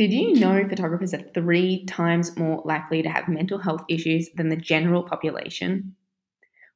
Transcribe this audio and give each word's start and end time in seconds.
Did 0.00 0.14
you 0.14 0.32
know 0.32 0.66
photographers 0.66 1.12
are 1.12 1.20
three 1.34 1.84
times 1.84 2.34
more 2.38 2.62
likely 2.64 3.02
to 3.02 3.10
have 3.10 3.28
mental 3.28 3.58
health 3.58 3.82
issues 3.86 4.30
than 4.34 4.48
the 4.48 4.56
general 4.56 5.02
population? 5.02 5.94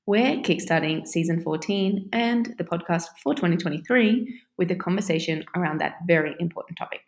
We're 0.04 0.43
kickstarting 0.43 1.06
season 1.06 1.40
14 1.40 2.10
and 2.12 2.54
the 2.58 2.64
podcast 2.64 3.06
for 3.22 3.34
2023 3.34 4.42
with 4.59 4.70
a 4.70 4.74
conversation 4.74 5.42
around 5.56 5.80
that 5.80 6.00
very 6.06 6.37
important 6.38 6.77
topic. 6.77 7.00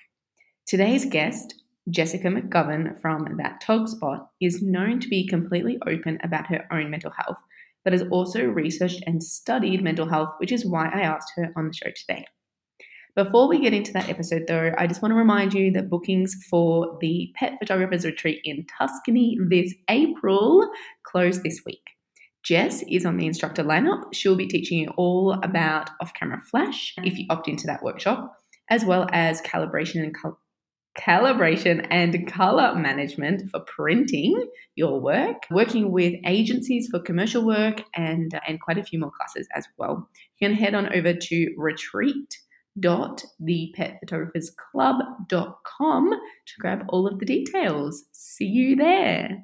Today's 0.65 1.05
guest, 1.05 1.63
Jessica 1.91 2.29
McGovern 2.29 2.99
from 2.99 3.37
That 3.37 3.61
Tog 3.61 3.87
Spot, 3.87 4.31
is 4.41 4.63
known 4.63 5.01
to 5.01 5.09
be 5.09 5.29
completely 5.29 5.77
open 5.87 6.19
about 6.23 6.47
her 6.47 6.67
own 6.73 6.91
mental 6.91 7.11
health, 7.11 7.37
but 7.85 7.93
has 7.93 8.05
also 8.11 8.43
researched 8.43 9.05
and 9.07 9.23
studied 9.23 9.85
mental 9.85 10.09
health, 10.09 10.31
which 10.39 10.51
is 10.51 10.65
why 10.65 10.89
I 10.89 11.03
asked 11.03 11.33
her 11.37 11.53
on 11.55 11.69
the 11.69 11.75
show 11.75 11.91
today. 11.95 12.25
Before 13.17 13.49
we 13.49 13.61
get 13.61 13.73
into 13.73 13.95
that 13.95 14.11
episode, 14.11 14.45
though, 14.47 14.73
I 14.77 14.87
just 14.87 15.01
want 15.01 15.13
to 15.13 15.17
remind 15.17 15.55
you 15.55 15.73
that 15.73 15.89
bookings 15.89 16.37
for 16.51 16.99
the 17.01 17.33
Pet 17.35 17.55
Photographers 17.59 18.05
Retreat 18.05 18.43
in 18.45 18.67
Tuscany 18.79 19.39
this 19.49 19.73
April 19.89 20.69
close 21.03 21.43
this 21.43 21.63
week. 21.65 21.81
Jess 22.45 22.85
is 22.91 23.07
on 23.07 23.17
the 23.17 23.27
instructor 23.27 23.65
lineup. 23.65 24.03
She'll 24.13 24.37
be 24.37 24.47
teaching 24.47 24.81
you 24.81 24.91
all 24.99 25.41
about 25.43 25.89
off 25.99 26.13
camera 26.13 26.43
flash 26.51 26.93
if 27.05 27.17
you 27.17 27.25
opt 27.31 27.49
into 27.49 27.67
that 27.67 27.83
workshop, 27.83 28.37
as 28.69 28.85
well 28.85 29.09
as 29.13 29.41
calibration 29.41 30.03
and 30.03 30.15
calibration 31.01 31.87
and 31.91 32.31
color 32.31 32.75
management 32.75 33.51
for 33.51 33.61
printing 33.61 34.47
your 34.75 35.01
work, 35.01 35.47
working 35.51 35.91
with 35.91 36.13
agencies 36.27 36.89
for 36.91 37.01
commercial 37.01 37.47
work, 37.47 37.83
and, 37.95 38.39
and 38.47 38.61
quite 38.61 38.77
a 38.77 38.85
few 38.85 38.99
more 38.99 39.11
classes 39.11 39.49
as 39.55 39.67
well. 39.79 40.07
You 40.39 40.49
can 40.49 40.55
head 40.55 40.75
on 40.75 40.95
over 40.95 41.15
to 41.15 41.55
retreat 41.57 42.37
dot 42.81 43.23
thepetphotographersclub.com 43.43 46.11
to 46.11 46.61
grab 46.61 46.85
all 46.89 47.07
of 47.07 47.19
the 47.19 47.27
details. 47.27 48.05
See 48.13 48.47
you 48.47 48.77
there. 48.77 49.43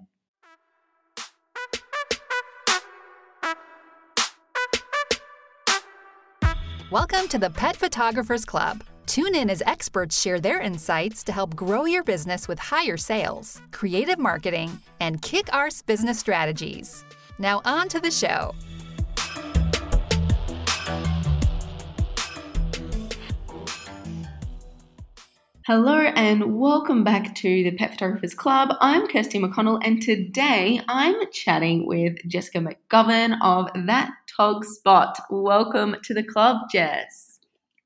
Welcome 6.91 7.27
to 7.29 7.39
the 7.39 7.48
Pet 7.48 7.75
Photographers 7.75 8.45
Club. 8.45 8.84
Tune 9.06 9.34
in 9.34 9.49
as 9.49 9.62
experts 9.62 10.21
share 10.21 10.41
their 10.41 10.61
insights 10.61 11.25
to 11.25 11.33
help 11.33 11.56
grow 11.56 11.87
your 11.87 12.05
business 12.05 12.47
with 12.47 12.59
higher 12.59 12.99
sales, 12.99 13.62
creative 13.71 14.19
marketing, 14.19 14.78
and 15.01 15.23
kick 15.23 15.49
arse 15.55 15.81
business 15.81 16.19
strategies. 16.19 17.03
Now, 17.39 17.62
on 17.65 17.89
to 17.89 17.99
the 17.99 18.11
show. 18.11 18.55
Hello 25.65 25.97
and 25.97 26.59
welcome 26.59 27.05
back 27.05 27.37
to 27.37 27.63
the 27.63 27.71
Pet 27.71 27.93
Photographers 27.93 28.35
Club. 28.35 28.75
I'm 28.81 29.07
Kirsty 29.07 29.39
McConnell 29.39 29.81
and 29.81 30.03
today 30.03 30.81
I'm 30.89 31.15
chatting 31.31 31.87
with 31.87 32.17
Jessica 32.27 32.59
McGovern 32.59 33.37
of 33.41 33.69
That 33.87 34.11
Tog 34.37 34.65
Spot. 34.65 35.17
Welcome 35.31 35.95
to 36.03 36.15
the 36.15 36.25
club, 36.25 36.63
Jess. 36.73 37.39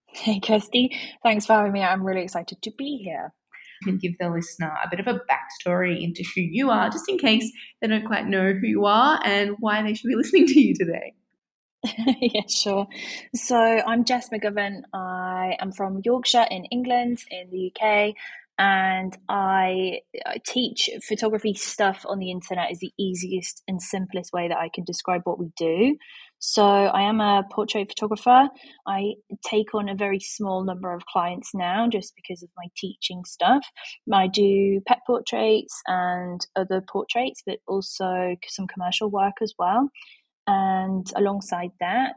Hey, 0.07 0.41
Kirsty. 0.41 0.99
Thanks 1.23 1.45
for 1.45 1.53
having 1.53 1.73
me. 1.73 1.83
I'm 1.83 2.03
really 2.03 2.23
excited 2.23 2.63
to 2.63 2.71
be 2.79 2.97
here. 3.05 3.35
You 3.83 3.93
can 3.93 3.99
give 3.99 4.17
the 4.17 4.31
listener 4.31 4.75
a 4.83 4.89
bit 4.89 5.01
of 5.01 5.07
a 5.07 5.21
backstory 5.31 6.03
into 6.03 6.25
who 6.35 6.41
you 6.41 6.71
are, 6.71 6.89
just 6.89 7.11
in 7.11 7.19
case 7.19 7.53
they 7.83 7.89
don't 7.89 8.07
quite 8.07 8.27
know 8.27 8.55
who 8.55 8.67
you 8.67 8.87
are 8.87 9.21
and 9.23 9.55
why 9.61 9.83
they 9.83 9.93
should 9.93 10.09
be 10.09 10.15
listening 10.17 10.47
to 10.47 10.59
you 10.59 10.75
today. 10.75 11.13
yeah, 12.21 12.43
sure. 12.49 12.87
So 13.35 13.57
I'm 13.57 14.05
Jess 14.05 14.29
McGovern. 14.31 14.83
I 14.93 15.57
am 15.61 15.73
from 15.73 16.01
Yorkshire 16.05 16.47
in 16.51 16.65
England, 16.67 17.19
in 17.31 17.51
the 17.51 17.73
UK, 17.73 18.15
and 18.59 19.17
I, 19.29 20.01
I 20.25 20.39
teach 20.47 20.89
photography 21.07 21.53
stuff 21.55 22.05
on 22.09 22.19
the 22.19 22.31
internet 22.31 22.73
is 22.73 22.79
the 22.79 22.92
easiest 22.98 23.63
and 23.69 23.81
simplest 23.81 24.33
way 24.33 24.48
that 24.48 24.57
I 24.57 24.70
can 24.75 24.85
describe 24.85 25.20
what 25.25 25.39
we 25.39 25.51
do. 25.57 25.97
So 26.39 26.65
I 26.65 27.03
am 27.03 27.20
a 27.20 27.45
portrait 27.53 27.89
photographer. 27.89 28.48
I 28.86 29.15
take 29.45 29.75
on 29.75 29.89
a 29.89 29.95
very 29.95 30.20
small 30.20 30.65
number 30.65 30.95
of 30.95 31.05
clients 31.07 31.51
now 31.55 31.89
just 31.89 32.15
because 32.17 32.42
of 32.42 32.48
my 32.57 32.67
teaching 32.77 33.25
stuff. 33.27 33.67
I 34.13 34.27
do 34.29 34.81
pet 34.86 35.01
portraits 35.07 35.81
and 35.86 36.41
other 36.57 36.81
portraits, 36.81 37.42
but 37.47 37.59
also 37.69 38.36
some 38.48 38.67
commercial 38.67 39.11
work 39.11 39.35
as 39.42 39.55
well. 39.59 39.91
And 40.46 41.07
alongside 41.17 41.70
that, 41.80 42.14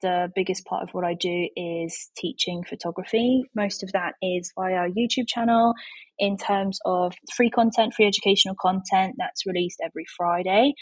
the 0.00 0.30
biggest 0.34 0.64
part 0.64 0.82
of 0.82 0.90
what 0.92 1.04
I 1.04 1.14
do 1.14 1.48
is 1.56 2.10
teaching 2.16 2.64
photography. 2.68 3.44
Most 3.54 3.82
of 3.82 3.92
that 3.92 4.14
is 4.22 4.52
via 4.56 4.74
our 4.74 4.88
YouTube 4.88 5.28
channel 5.28 5.74
in 6.18 6.36
terms 6.36 6.78
of 6.84 7.14
free 7.34 7.50
content, 7.50 7.94
free 7.94 8.06
educational 8.06 8.54
content 8.60 9.16
that's 9.18 9.46
released 9.46 9.80
every 9.84 10.04
Friday. 10.16 10.74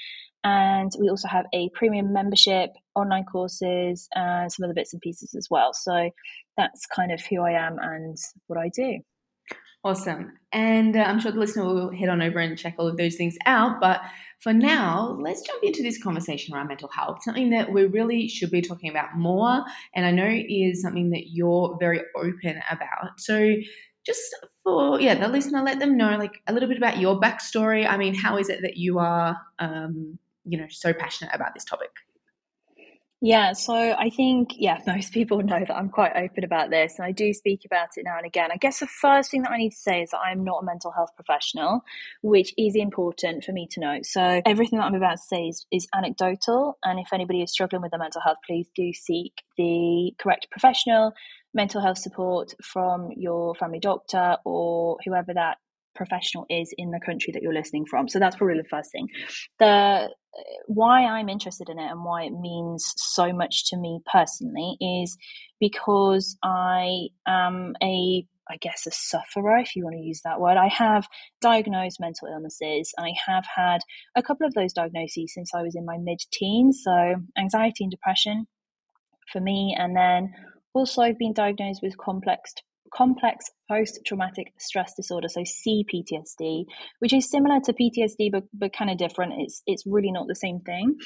And 0.44 0.92
we 1.00 1.08
also 1.08 1.28
have 1.28 1.46
a 1.52 1.70
premium 1.74 2.12
membership, 2.12 2.70
online 2.94 3.24
courses, 3.24 4.06
and 4.14 4.50
some 4.52 4.64
other 4.64 4.74
bits 4.74 4.92
and 4.92 5.02
pieces 5.02 5.34
as 5.36 5.48
well. 5.50 5.72
So 5.72 6.10
that's 6.56 6.86
kind 6.86 7.10
of 7.10 7.20
who 7.24 7.42
I 7.42 7.52
am 7.52 7.78
and 7.80 8.16
what 8.46 8.58
I 8.58 8.70
do. 8.74 9.00
Awesome. 9.86 10.32
And 10.50 10.97
uh, 10.97 11.04
I'm 11.06 11.20
sure 11.20 11.30
the 11.30 11.38
listener 11.38 11.64
will 11.64 11.92
head 11.92 12.08
on 12.08 12.20
over 12.20 12.41
and 12.41 12.58
check 12.58 12.74
all 12.76 12.88
of 12.88 12.97
those 12.97 13.14
things 13.14 13.36
out. 13.47 13.80
But 13.80 14.00
for 14.41 14.52
now, 14.52 15.16
let's 15.20 15.42
jump 15.42 15.62
into 15.62 15.80
this 15.80 16.02
conversation 16.02 16.52
around 16.52 16.66
mental 16.66 16.88
health, 16.88 17.22
something 17.22 17.50
that 17.50 17.72
we 17.72 17.84
really 17.84 18.26
should 18.26 18.50
be 18.50 18.60
talking 18.62 18.91
about 18.91 19.16
more. 19.16 19.62
And 19.94 20.04
I 20.04 20.10
know 20.10 20.26
is 20.28 20.82
something 20.82 21.10
that 21.10 21.28
you're 21.28 21.76
very 21.78 22.00
open 22.16 22.60
about. 22.69 23.20
So, 23.20 23.54
just 24.04 24.22
for 24.64 25.00
yeah 25.00 25.16
the 25.16 25.26
listener 25.26 25.62
let 25.62 25.80
them 25.80 25.97
know 25.97 26.16
like 26.16 26.41
a 26.47 26.53
little 26.53 26.68
bit 26.68 26.78
about 26.78 27.00
your 27.00 27.20
backstory 27.20 27.84
i 27.88 27.97
mean 27.97 28.14
how 28.14 28.38
is 28.38 28.48
it 28.48 28.62
that 28.62 28.76
you 28.76 29.00
are 29.00 29.36
um, 29.58 30.16
you 30.44 30.56
know 30.56 30.66
so 30.70 30.92
passionate 30.92 31.34
about 31.34 31.54
this 31.54 31.64
topic 31.64 31.91
yeah, 33.22 33.54
so 33.54 33.75
I 33.75 34.10
think, 34.10 34.50
yeah, 34.56 34.78
most 34.87 35.12
people 35.12 35.43
know 35.43 35.60
that 35.60 35.75
I'm 35.75 35.88
quite 35.88 36.12
open 36.16 36.44
about 36.44 36.71
this 36.71 36.94
and 36.99 37.06
I 37.06 37.12
do 37.12 37.32
speak 37.32 37.62
about 37.65 37.88
it 37.97 38.04
now 38.04 38.16
and 38.16 38.27
again. 38.27 38.50
I 38.53 38.56
guess 38.56 38.81
the 38.81 38.87
first 38.87 39.31
thing 39.31 39.43
that 39.43 39.50
I 39.50 39.56
need 39.56 39.71
to 39.71 39.77
say 39.77 40.03
is 40.03 40.10
that 40.10 40.19
I'm 40.19 40.44
not 40.44 40.62
a 40.62 40.65
mental 40.65 40.93
health 40.93 41.10
professional, 41.16 41.81
which 42.22 42.53
is 42.59 42.75
important 42.77 43.44
for 43.44 43.53
me 43.53 43.66
to 43.71 43.81
know. 43.81 43.99
So 44.03 44.43
everything 44.44 44.78
that 44.78 44.87
I'm 44.87 44.94
about 44.94 45.16
to 45.16 45.22
say 45.28 45.44
is, 45.44 45.66
is 45.72 45.88
anecdotal. 45.94 46.78
And 46.84 47.00
if 47.00 47.12
anybody 47.12 47.43
is 47.43 47.53
struggling 47.53 47.82
with 47.82 47.91
their 47.91 48.00
mental 48.00 48.21
health, 48.21 48.38
please 48.47 48.69
do 48.75 48.93
seek 48.93 49.33
the 49.56 50.12
correct 50.19 50.48
professional 50.50 51.12
mental 51.54 51.81
health 51.81 51.97
support 51.97 52.53
from 52.62 53.09
your 53.16 53.54
family 53.54 53.81
doctor 53.81 54.37
or 54.44 54.98
whoever 55.06 55.33
that 55.33 55.56
professional 55.96 56.46
is 56.48 56.72
in 56.76 56.90
the 56.90 57.00
country 57.04 57.32
that 57.32 57.42
you're 57.42 57.54
listening 57.54 57.86
from. 57.86 58.08
So 58.08 58.18
that's 58.18 58.36
probably 58.36 58.58
the 58.58 58.68
first 58.68 58.92
thing. 58.92 59.08
The 59.58 60.08
why 60.66 61.04
I'm 61.04 61.28
interested 61.28 61.68
in 61.68 61.78
it 61.78 61.90
and 61.90 62.04
why 62.04 62.24
it 62.24 62.32
means 62.32 62.92
so 62.96 63.32
much 63.32 63.70
to 63.70 63.76
me 63.76 64.00
personally 64.10 64.76
is 64.80 65.16
because 65.60 66.36
I 66.42 67.08
am 67.26 67.74
a 67.82 68.26
I 68.48 68.56
guess 68.58 68.86
a 68.86 68.92
sufferer, 68.92 69.58
if 69.58 69.74
you 69.74 69.82
want 69.82 69.96
to 69.96 70.02
use 70.02 70.20
that 70.24 70.40
word. 70.40 70.56
I 70.56 70.68
have 70.68 71.08
diagnosed 71.40 71.98
mental 71.98 72.28
illnesses 72.28 72.92
I 72.96 73.12
have 73.26 73.44
had 73.44 73.80
a 74.14 74.22
couple 74.22 74.46
of 74.46 74.54
those 74.54 74.72
diagnoses 74.72 75.34
since 75.34 75.52
I 75.52 75.62
was 75.62 75.74
in 75.74 75.84
my 75.84 75.98
mid 75.98 76.20
teens. 76.32 76.82
So, 76.84 77.16
anxiety 77.36 77.84
and 77.84 77.90
depression 77.90 78.46
for 79.32 79.40
me. 79.40 79.74
And 79.76 79.96
then 79.96 80.32
also, 80.74 81.02
I've 81.02 81.18
been 81.18 81.32
diagnosed 81.32 81.82
with 81.82 81.98
complex 81.98 82.54
complex 82.96 83.44
post 83.70 84.00
traumatic 84.06 84.52
stress 84.58 84.94
disorder, 84.94 85.28
so 85.28 85.40
CPTSD, 85.40 86.64
which 87.00 87.12
is 87.12 87.30
similar 87.30 87.60
to 87.64 87.72
PTSD 87.72 88.30
but, 88.32 88.44
but 88.54 88.72
kind 88.72 88.90
of 88.90 88.98
different. 88.98 89.34
It's 89.38 89.62
it's 89.66 89.84
really 89.86 90.12
not 90.12 90.26
the 90.28 90.34
same 90.34 90.60
thing. 90.60 90.96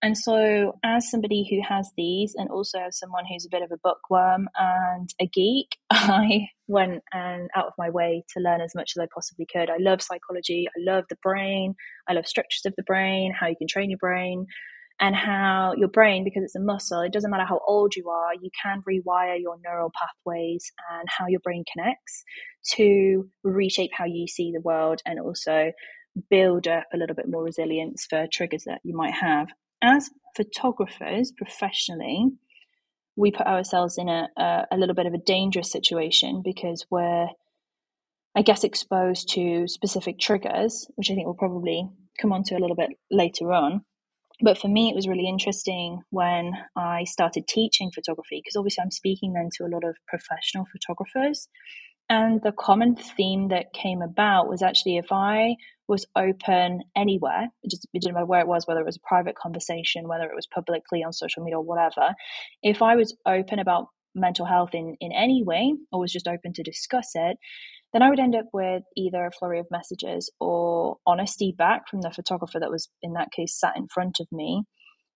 And 0.00 0.16
so, 0.16 0.78
as 0.84 1.10
somebody 1.10 1.44
who 1.50 1.60
has 1.68 1.90
these, 1.96 2.34
and 2.36 2.48
also 2.50 2.78
as 2.78 2.98
someone 2.98 3.24
who's 3.28 3.44
a 3.44 3.50
bit 3.50 3.62
of 3.62 3.72
a 3.72 3.78
bookworm 3.82 4.48
and 4.56 5.12
a 5.20 5.26
geek, 5.26 5.76
I 5.90 6.48
went 6.68 7.02
and 7.12 7.50
out 7.56 7.66
of 7.66 7.72
my 7.78 7.90
way 7.90 8.22
to 8.34 8.40
learn 8.40 8.60
as 8.60 8.76
much 8.76 8.92
as 8.96 9.02
I 9.02 9.08
possibly 9.12 9.46
could. 9.52 9.70
I 9.70 9.78
love 9.80 10.00
psychology. 10.00 10.68
I 10.68 10.80
love 10.92 11.04
the 11.10 11.16
brain. 11.20 11.74
I 12.08 12.12
love 12.12 12.28
structures 12.28 12.64
of 12.64 12.74
the 12.76 12.84
brain, 12.84 13.34
how 13.38 13.48
you 13.48 13.56
can 13.56 13.66
train 13.66 13.90
your 13.90 13.98
brain 13.98 14.46
and 15.00 15.14
how 15.14 15.74
your 15.76 15.88
brain, 15.88 16.24
because 16.24 16.42
it's 16.42 16.56
a 16.56 16.60
muscle, 16.60 17.00
it 17.00 17.12
doesn't 17.12 17.30
matter 17.30 17.44
how 17.44 17.60
old 17.66 17.94
you 17.94 18.08
are, 18.08 18.34
you 18.34 18.50
can 18.60 18.82
rewire 18.88 19.40
your 19.40 19.56
neural 19.64 19.92
pathways 19.94 20.72
and 20.92 21.08
how 21.08 21.26
your 21.28 21.40
brain 21.40 21.64
connects 21.72 22.24
to 22.72 23.28
reshape 23.44 23.92
how 23.94 24.04
you 24.04 24.26
see 24.26 24.52
the 24.52 24.60
world 24.60 25.00
and 25.06 25.20
also 25.20 25.70
build 26.30 26.66
up 26.66 26.84
a 26.92 26.96
little 26.96 27.14
bit 27.14 27.28
more 27.28 27.44
resilience 27.44 28.06
for 28.10 28.26
triggers 28.32 28.64
that 28.64 28.80
you 28.82 28.96
might 28.96 29.14
have. 29.14 29.48
As 29.82 30.10
photographers 30.36 31.32
professionally, 31.36 32.30
we 33.14 33.30
put 33.30 33.46
ourselves 33.46 33.98
in 33.98 34.08
a, 34.08 34.28
a, 34.36 34.66
a 34.72 34.76
little 34.76 34.94
bit 34.94 35.06
of 35.06 35.14
a 35.14 35.18
dangerous 35.18 35.70
situation 35.70 36.42
because 36.44 36.86
we're, 36.90 37.28
I 38.36 38.42
guess, 38.42 38.64
exposed 38.64 39.28
to 39.34 39.68
specific 39.68 40.18
triggers, 40.18 40.88
which 40.96 41.10
I 41.10 41.14
think 41.14 41.26
we'll 41.26 41.34
probably 41.34 41.88
come 42.20 42.32
on 42.32 42.42
to 42.44 42.56
a 42.56 42.58
little 42.58 42.76
bit 42.76 42.90
later 43.12 43.52
on 43.52 43.84
but 44.40 44.58
for 44.58 44.68
me, 44.68 44.88
it 44.88 44.94
was 44.94 45.08
really 45.08 45.28
interesting 45.28 46.02
when 46.10 46.52
I 46.76 47.04
started 47.04 47.48
teaching 47.48 47.90
photography 47.92 48.40
because 48.42 48.56
obviously 48.56 48.82
I'm 48.82 48.90
speaking 48.90 49.32
then 49.32 49.48
to 49.56 49.64
a 49.64 49.72
lot 49.72 49.84
of 49.84 49.96
professional 50.06 50.66
photographers. 50.72 51.48
And 52.08 52.40
the 52.42 52.52
common 52.52 52.96
theme 52.96 53.48
that 53.48 53.72
came 53.74 54.00
about 54.00 54.48
was 54.48 54.62
actually 54.62 54.96
if 54.96 55.12
I 55.12 55.56
was 55.88 56.06
open 56.16 56.82
anywhere, 56.96 57.48
it 57.62 57.70
just 57.70 57.86
it 57.92 58.00
didn't 58.00 58.14
matter 58.14 58.26
where 58.26 58.40
it 58.40 58.48
was, 58.48 58.66
whether 58.66 58.80
it 58.80 58.86
was 58.86 58.96
a 58.96 59.08
private 59.08 59.36
conversation, 59.36 60.08
whether 60.08 60.24
it 60.24 60.34
was 60.34 60.46
publicly 60.46 61.02
on 61.02 61.12
social 61.12 61.42
media 61.42 61.58
or 61.58 61.64
whatever, 61.64 62.14
if 62.62 62.80
I 62.80 62.96
was 62.96 63.16
open 63.26 63.58
about 63.58 63.88
mental 64.14 64.46
health 64.46 64.70
in, 64.74 64.96
in 65.00 65.12
any 65.12 65.42
way 65.44 65.74
or 65.92 66.00
was 66.00 66.12
just 66.12 66.28
open 66.28 66.52
to 66.54 66.62
discuss 66.62 67.10
it, 67.14 67.36
then 67.92 68.02
I 68.02 68.10
would 68.10 68.20
end 68.20 68.36
up 68.36 68.46
with 68.52 68.82
either 68.96 69.24
a 69.26 69.30
flurry 69.30 69.60
of 69.60 69.66
messages 69.70 70.30
or 70.40 70.96
honesty 71.06 71.54
back 71.56 71.88
from 71.88 72.02
the 72.02 72.10
photographer 72.10 72.60
that 72.60 72.70
was 72.70 72.88
in 73.02 73.14
that 73.14 73.32
case 73.34 73.58
sat 73.58 73.76
in 73.76 73.88
front 73.88 74.18
of 74.20 74.26
me 74.30 74.64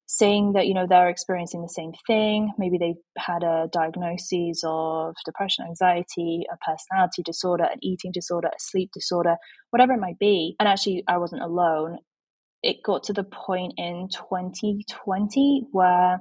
saying 0.06 0.52
that 0.52 0.66
you 0.66 0.74
know 0.74 0.86
they're 0.86 1.08
experiencing 1.08 1.62
the 1.62 1.68
same 1.68 1.92
thing. 2.06 2.52
Maybe 2.58 2.76
they've 2.78 2.94
had 3.16 3.42
a 3.42 3.68
diagnosis 3.72 4.62
of 4.64 5.14
depression 5.24 5.64
anxiety 5.66 6.44
a 6.52 6.56
personality 6.58 7.22
disorder 7.22 7.64
an 7.64 7.78
eating 7.82 8.12
disorder 8.12 8.48
a 8.48 8.58
sleep 8.58 8.90
disorder 8.92 9.36
whatever 9.70 9.94
it 9.94 10.00
might 10.00 10.18
be. 10.18 10.56
And 10.60 10.68
actually 10.68 11.04
i 11.08 11.18
wasn't 11.18 11.42
alone. 11.42 11.98
It 12.62 12.82
got 12.84 13.04
to 13.04 13.12
the 13.12 13.24
point 13.24 13.74
in 13.76 14.08
2020 14.12 15.66
where 15.72 16.20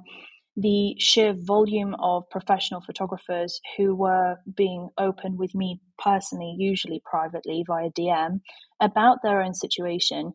the 0.57 0.95
sheer 0.99 1.33
volume 1.33 1.95
of 1.99 2.29
professional 2.29 2.81
photographers 2.81 3.61
who 3.77 3.95
were 3.95 4.35
being 4.55 4.89
open 4.97 5.37
with 5.37 5.55
me 5.55 5.79
personally 5.97 6.53
usually 6.57 7.01
privately 7.09 7.63
via 7.65 7.89
dm 7.91 8.41
about 8.81 9.19
their 9.23 9.41
own 9.41 9.53
situation 9.53 10.33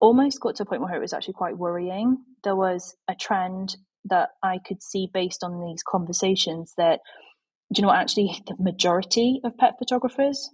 almost 0.00 0.40
got 0.40 0.56
to 0.56 0.62
a 0.62 0.66
point 0.66 0.82
where 0.82 0.94
it 0.94 1.00
was 1.00 1.12
actually 1.12 1.34
quite 1.34 1.58
worrying. 1.58 2.18
There 2.44 2.56
was 2.56 2.96
a 3.08 3.14
trend 3.14 3.76
that 4.04 4.30
I 4.42 4.58
could 4.64 4.82
see 4.82 5.08
based 5.12 5.42
on 5.42 5.64
these 5.64 5.82
conversations 5.82 6.72
that, 6.76 7.00
do 7.72 7.80
you 7.80 7.82
know, 7.82 7.88
what, 7.88 7.98
actually 7.98 8.40
the 8.46 8.56
majority 8.58 9.40
of 9.44 9.56
pet 9.56 9.74
photographers 9.78 10.50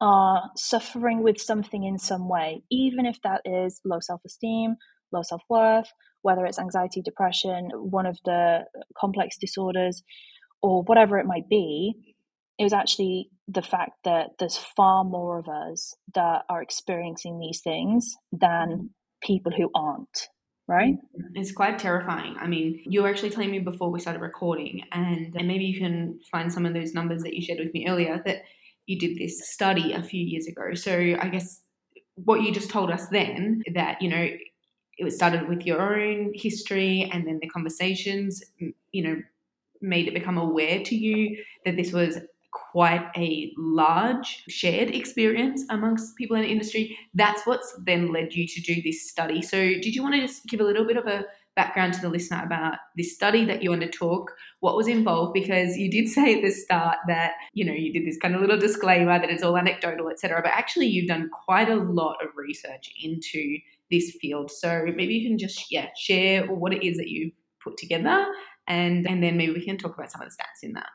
are 0.00 0.50
suffering 0.56 1.22
with 1.22 1.40
something 1.40 1.84
in 1.84 1.98
some 1.98 2.28
way, 2.28 2.62
even 2.70 3.06
if 3.06 3.20
that 3.22 3.42
is 3.44 3.80
low 3.84 4.00
self 4.00 4.20
esteem, 4.26 4.76
low 5.12 5.22
self 5.22 5.42
worth, 5.48 5.90
whether 6.26 6.44
it's 6.44 6.58
anxiety, 6.58 7.00
depression, 7.02 7.70
one 7.72 8.04
of 8.04 8.18
the 8.24 8.64
complex 8.98 9.38
disorders, 9.38 10.02
or 10.60 10.82
whatever 10.82 11.18
it 11.18 11.26
might 11.26 11.48
be. 11.48 11.94
It 12.58 12.64
was 12.64 12.72
actually 12.72 13.30
the 13.46 13.62
fact 13.62 13.92
that 14.02 14.30
there's 14.40 14.56
far 14.56 15.04
more 15.04 15.38
of 15.38 15.46
us 15.48 15.94
that 16.16 16.42
are 16.48 16.60
experiencing 16.60 17.38
these 17.38 17.60
things 17.62 18.16
than 18.32 18.68
mm-hmm. 18.68 18.86
people 19.22 19.52
who 19.56 19.70
aren't 19.74 20.28
right 20.68 20.94
mm-hmm. 20.94 21.36
it's 21.36 21.52
quite 21.52 21.78
terrifying 21.78 22.34
i 22.40 22.46
mean 22.48 22.82
you 22.84 23.00
were 23.02 23.08
actually 23.08 23.30
telling 23.30 23.52
me 23.52 23.60
before 23.60 23.88
we 23.88 24.00
started 24.00 24.20
recording 24.20 24.82
and, 24.90 25.32
and 25.36 25.46
maybe 25.46 25.64
you 25.64 25.78
can 25.78 26.18
find 26.32 26.52
some 26.52 26.66
of 26.66 26.74
those 26.74 26.92
numbers 26.92 27.22
that 27.22 27.34
you 27.34 27.40
shared 27.40 27.60
with 27.60 27.72
me 27.72 27.86
earlier 27.88 28.20
that 28.26 28.38
you 28.86 28.98
did 28.98 29.16
this 29.16 29.48
study 29.48 29.92
a 29.92 30.02
few 30.02 30.24
years 30.24 30.48
ago 30.48 30.74
so 30.74 30.92
i 31.20 31.28
guess 31.28 31.60
what 32.16 32.42
you 32.42 32.52
just 32.52 32.68
told 32.68 32.90
us 32.90 33.06
then 33.10 33.62
that 33.74 34.02
you 34.02 34.08
know 34.08 34.26
it 34.96 35.12
started 35.12 35.48
with 35.48 35.66
your 35.66 35.80
own 35.80 36.32
history 36.34 37.08
and 37.12 37.26
then 37.26 37.38
the 37.40 37.48
conversations 37.48 38.42
you 38.92 39.02
know 39.02 39.16
made 39.82 40.08
it 40.08 40.14
become 40.14 40.38
aware 40.38 40.82
to 40.82 40.96
you 40.96 41.42
that 41.64 41.76
this 41.76 41.92
was 41.92 42.18
quite 42.52 43.06
a 43.16 43.52
large 43.58 44.44
shared 44.48 44.94
experience 44.94 45.62
amongst 45.68 46.16
people 46.16 46.36
in 46.36 46.42
the 46.42 46.48
industry. 46.48 46.96
That's 47.12 47.46
what's 47.46 47.74
then 47.84 48.12
led 48.12 48.32
you 48.34 48.46
to 48.46 48.60
do 48.62 48.80
this 48.80 49.08
study. 49.08 49.42
So, 49.42 49.58
did 49.58 49.94
you 49.94 50.02
want 50.02 50.14
to 50.14 50.22
just 50.22 50.46
give 50.46 50.60
a 50.60 50.64
little 50.64 50.86
bit 50.86 50.96
of 50.96 51.06
a 51.06 51.26
background 51.54 51.94
to 51.94 52.00
the 52.00 52.08
listener 52.08 52.42
about 52.44 52.74
this 52.96 53.14
study 53.14 53.44
that 53.46 53.62
you 53.62 53.72
undertook, 53.72 54.30
what 54.60 54.76
was 54.76 54.86
involved, 54.86 55.32
because 55.32 55.76
you 55.76 55.90
did 55.90 56.08
say 56.16 56.36
at 56.36 56.42
the 56.42 56.50
start 56.50 56.98
that, 57.08 57.32
you 57.54 57.64
know, 57.64 57.72
you 57.72 57.92
did 57.92 58.06
this 58.06 58.18
kind 58.18 58.34
of 58.34 58.40
little 58.40 58.58
disclaimer 58.58 59.18
that 59.18 59.30
it's 59.30 59.42
all 59.42 59.56
anecdotal, 59.56 60.10
etc. 60.10 60.40
But 60.42 60.52
actually 60.52 60.86
you've 60.86 61.08
done 61.08 61.30
quite 61.30 61.68
a 61.68 61.76
lot 61.76 62.22
of 62.22 62.28
research 62.36 62.92
into 63.02 63.58
this 63.90 64.16
field. 64.20 64.50
So 64.50 64.84
maybe 64.94 65.14
you 65.14 65.28
can 65.28 65.38
just 65.38 65.66
yeah, 65.70 65.88
share 65.96 66.46
what 66.46 66.72
it 66.72 66.86
is 66.86 66.96
that 66.98 67.08
you 67.08 67.32
put 67.62 67.76
together 67.76 68.26
and 68.68 69.06
and 69.08 69.22
then 69.22 69.36
maybe 69.36 69.52
we 69.52 69.64
can 69.64 69.78
talk 69.78 69.94
about 69.96 70.10
some 70.10 70.22
of 70.22 70.28
the 70.28 70.34
stats 70.34 70.62
in 70.62 70.72
that. 70.72 70.88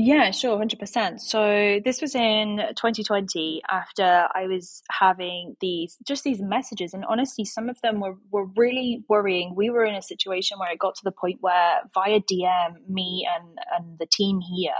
Yeah, 0.00 0.30
sure, 0.30 0.56
100%. 0.56 1.18
So 1.18 1.80
this 1.84 2.00
was 2.00 2.14
in 2.14 2.60
2020 2.76 3.62
after 3.68 4.28
I 4.32 4.46
was 4.46 4.80
having 4.92 5.56
these 5.60 5.96
just 6.06 6.22
these 6.22 6.40
messages 6.40 6.94
and 6.94 7.04
honestly 7.04 7.44
some 7.44 7.68
of 7.68 7.80
them 7.82 7.98
were 7.98 8.14
were 8.30 8.46
really 8.56 9.02
worrying. 9.08 9.54
We 9.56 9.70
were 9.70 9.84
in 9.84 9.96
a 9.96 10.02
situation 10.02 10.58
where 10.58 10.70
it 10.70 10.78
got 10.78 10.94
to 10.96 11.00
the 11.04 11.10
point 11.10 11.38
where 11.40 11.80
via 11.94 12.20
DM 12.20 12.88
me 12.88 13.26
and 13.34 13.58
and 13.76 13.98
the 13.98 14.06
team 14.06 14.38
here 14.40 14.72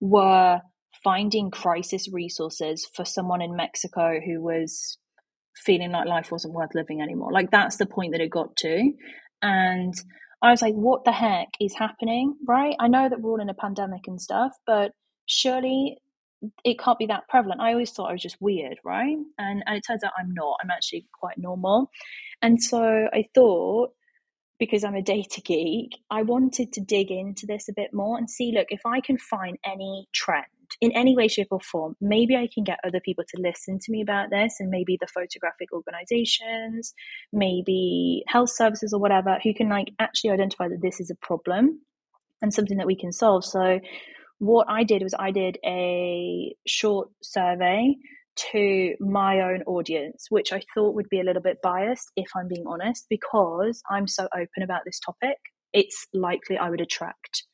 were 0.00 0.60
finding 1.02 1.50
crisis 1.50 2.12
resources 2.12 2.86
for 2.94 3.06
someone 3.06 3.40
in 3.40 3.56
Mexico 3.56 4.20
who 4.24 4.42
was 4.42 4.98
feeling 5.54 5.92
like 5.92 6.06
life 6.06 6.32
wasn't 6.32 6.54
worth 6.54 6.74
living 6.74 7.00
anymore. 7.00 7.32
Like 7.32 7.50
that's 7.50 7.76
the 7.76 7.86
point 7.86 8.12
that 8.12 8.20
it 8.20 8.30
got 8.30 8.56
to. 8.56 8.92
And 9.42 9.94
I 10.42 10.50
was 10.50 10.62
like, 10.62 10.74
what 10.74 11.04
the 11.04 11.12
heck 11.12 11.48
is 11.60 11.74
happening? 11.74 12.36
Right? 12.46 12.74
I 12.80 12.88
know 12.88 13.08
that 13.08 13.20
we're 13.20 13.30
all 13.30 13.40
in 13.40 13.48
a 13.48 13.54
pandemic 13.54 14.02
and 14.06 14.20
stuff, 14.20 14.52
but 14.66 14.92
surely 15.26 15.98
it 16.64 16.78
can't 16.78 16.98
be 16.98 17.06
that 17.06 17.28
prevalent. 17.28 17.60
I 17.60 17.72
always 17.72 17.92
thought 17.92 18.10
I 18.10 18.12
was 18.12 18.22
just 18.22 18.40
weird, 18.40 18.78
right? 18.84 19.16
And 19.38 19.62
and 19.66 19.76
it 19.76 19.84
turns 19.86 20.02
out 20.02 20.12
I'm 20.18 20.34
not. 20.34 20.56
I'm 20.62 20.70
actually 20.70 21.06
quite 21.12 21.38
normal. 21.38 21.90
And 22.40 22.60
so 22.60 23.08
I 23.12 23.26
thought 23.34 23.90
because 24.58 24.84
I'm 24.84 24.94
a 24.94 25.02
data 25.16 25.40
geek, 25.40 25.90
I 26.10 26.22
wanted 26.22 26.72
to 26.72 26.80
dig 26.80 27.10
into 27.10 27.46
this 27.46 27.68
a 27.68 27.72
bit 27.74 27.92
more 27.92 28.18
and 28.18 28.28
see 28.28 28.52
look, 28.52 28.68
if 28.70 28.82
I 28.84 29.00
can 29.00 29.18
find 29.18 29.58
any 29.64 30.08
trend 30.12 30.46
in 30.80 30.92
any 30.92 31.16
way, 31.16 31.28
shape, 31.28 31.48
or 31.50 31.60
form, 31.60 31.96
maybe 32.00 32.36
I 32.36 32.48
can 32.52 32.64
get 32.64 32.78
other 32.84 33.00
people 33.00 33.24
to 33.28 33.42
listen 33.42 33.78
to 33.80 33.92
me 33.92 34.02
about 34.02 34.30
this, 34.30 34.56
and 34.60 34.70
maybe 34.70 34.96
the 35.00 35.06
photographic 35.06 35.72
organizations, 35.72 36.94
maybe 37.32 38.24
health 38.28 38.50
services 38.50 38.92
or 38.92 39.00
whatever, 39.00 39.38
who 39.42 39.54
can 39.54 39.68
like 39.68 39.92
actually 39.98 40.30
identify 40.30 40.68
that 40.68 40.82
this 40.82 41.00
is 41.00 41.10
a 41.10 41.26
problem 41.26 41.80
and 42.40 42.52
something 42.52 42.78
that 42.78 42.86
we 42.86 42.96
can 42.96 43.12
solve. 43.12 43.44
So, 43.44 43.80
what 44.38 44.66
I 44.68 44.82
did 44.82 45.02
was 45.02 45.14
I 45.18 45.30
did 45.30 45.58
a 45.64 46.54
short 46.66 47.10
survey 47.22 47.94
to 48.52 48.94
my 48.98 49.40
own 49.40 49.62
audience, 49.62 50.26
which 50.30 50.52
I 50.52 50.62
thought 50.74 50.94
would 50.94 51.08
be 51.08 51.20
a 51.20 51.24
little 51.24 51.42
bit 51.42 51.58
biased, 51.62 52.10
if 52.16 52.28
I'm 52.34 52.48
being 52.48 52.64
honest, 52.66 53.06
because 53.08 53.82
I'm 53.90 54.08
so 54.08 54.28
open 54.34 54.62
about 54.62 54.82
this 54.84 54.98
topic. 54.98 55.36
It's 55.72 56.06
likely 56.12 56.58
I 56.58 56.70
would 56.70 56.80
attract 56.80 57.44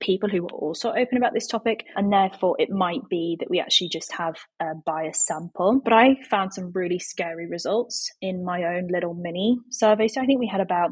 people 0.00 0.28
who 0.28 0.44
are 0.44 0.50
also 0.50 0.90
open 0.90 1.16
about 1.16 1.32
this 1.34 1.46
topic, 1.46 1.84
and 1.96 2.12
therefore 2.12 2.56
it 2.58 2.70
might 2.70 3.08
be 3.08 3.36
that 3.40 3.50
we 3.50 3.60
actually 3.60 3.88
just 3.88 4.12
have 4.12 4.36
a 4.60 4.74
biased 4.84 5.24
sample. 5.26 5.80
But 5.82 5.92
I 5.92 6.16
found 6.28 6.54
some 6.54 6.72
really 6.72 6.98
scary 6.98 7.46
results 7.48 8.10
in 8.20 8.44
my 8.44 8.64
own 8.64 8.88
little 8.88 9.14
mini 9.14 9.58
survey. 9.70 10.08
So 10.08 10.20
I 10.20 10.26
think 10.26 10.40
we 10.40 10.48
had 10.48 10.60
about 10.60 10.90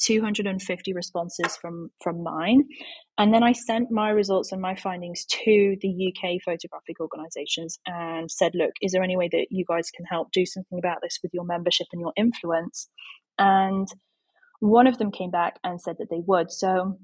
250 0.00 0.92
responses 0.92 1.56
from 1.56 1.90
from 2.02 2.22
mine 2.22 2.64
and 3.18 3.32
then 3.32 3.42
i 3.42 3.52
sent 3.52 3.90
my 3.90 4.08
results 4.08 4.50
and 4.50 4.60
my 4.60 4.74
findings 4.74 5.24
to 5.26 5.76
the 5.80 6.08
uk 6.08 6.40
photographic 6.44 6.98
organizations 6.98 7.78
and 7.86 8.30
said 8.30 8.52
look 8.54 8.72
is 8.80 8.92
there 8.92 9.02
any 9.02 9.16
way 9.16 9.28
that 9.30 9.46
you 9.50 9.64
guys 9.68 9.90
can 9.94 10.04
help 10.06 10.32
do 10.32 10.46
something 10.46 10.78
about 10.78 10.98
this 11.02 11.18
with 11.22 11.32
your 11.34 11.44
membership 11.44 11.86
and 11.92 12.00
your 12.00 12.12
influence 12.16 12.88
and 13.38 13.88
one 14.60 14.86
of 14.86 14.98
them 14.98 15.12
came 15.12 15.30
back 15.30 15.58
and 15.62 15.80
said 15.80 15.96
that 15.98 16.08
they 16.10 16.22
would 16.26 16.50
so 16.50 16.98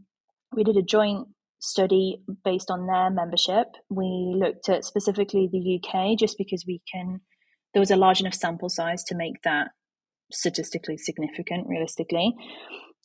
we 0.53 0.65
did 0.65 0.77
a 0.77 0.83
joint 0.83 1.29
study 1.61 2.23
based 2.45 2.71
on 2.71 2.87
their 2.87 3.11
membership. 3.11 3.67
We 3.91 4.35
looked 4.37 4.69
at 4.69 4.85
specifically 4.85 5.49
the 5.51 5.81
UK 5.81 6.19
just 6.19 6.39
because 6.39 6.65
we 6.67 6.81
can, 6.93 7.21
there 7.75 7.81
was 7.81 7.91
a 7.91 7.97
large 7.97 8.21
enough 8.21 8.35
sample 8.35 8.69
size 8.69 9.05
to 9.05 9.17
make 9.17 9.43
that 9.45 9.69
statistically 10.33 10.99
significant 10.99 11.67
realistically. 11.69 12.35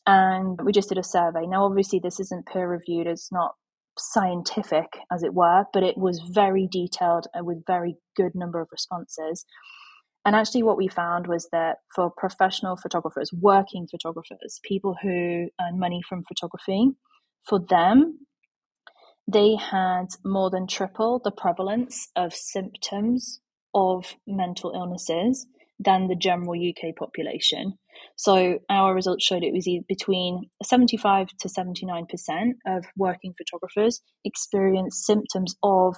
And 0.06 0.58
we 0.62 0.72
just 0.72 0.90
did 0.90 0.98
a 0.98 1.04
survey. 1.04 1.46
Now, 1.46 1.64
obviously, 1.64 1.98
this 1.98 2.20
isn't 2.20 2.46
peer 2.46 2.68
reviewed, 2.68 3.06
it's 3.06 3.32
not 3.32 3.52
scientific, 3.96 4.86
as 5.10 5.22
it 5.22 5.34
were, 5.34 5.64
but 5.72 5.82
it 5.82 5.96
was 5.96 6.20
very 6.32 6.68
detailed 6.70 7.26
and 7.32 7.46
with 7.46 7.64
very 7.66 7.96
good 8.16 8.32
number 8.34 8.60
of 8.60 8.68
responses. 8.70 9.44
And 10.26 10.34
actually, 10.34 10.62
what 10.62 10.76
we 10.76 10.88
found 10.88 11.26
was 11.26 11.48
that 11.52 11.76
for 11.94 12.10
professional 12.10 12.76
photographers, 12.76 13.30
working 13.32 13.86
photographers, 13.90 14.60
people 14.62 14.96
who 15.02 15.48
earn 15.60 15.78
money 15.78 16.02
from 16.06 16.24
photography, 16.24 16.90
for 17.46 17.60
them, 17.68 18.18
they 19.26 19.56
had 19.56 20.06
more 20.24 20.50
than 20.50 20.66
triple 20.66 21.20
the 21.22 21.30
prevalence 21.30 22.08
of 22.14 22.34
symptoms 22.34 23.40
of 23.74 24.16
mental 24.26 24.72
illnesses 24.74 25.46
than 25.78 26.08
the 26.08 26.14
general 26.14 26.52
UK 26.54 26.94
population. 26.94 27.74
So 28.16 28.58
our 28.68 28.94
results 28.94 29.24
showed 29.24 29.42
it 29.42 29.52
was 29.52 29.68
between 29.88 30.50
75 30.62 31.28
to 31.40 31.48
79% 31.48 32.06
of 32.66 32.84
working 32.96 33.34
photographers 33.36 34.00
experience 34.24 35.04
symptoms 35.04 35.56
of 35.62 35.96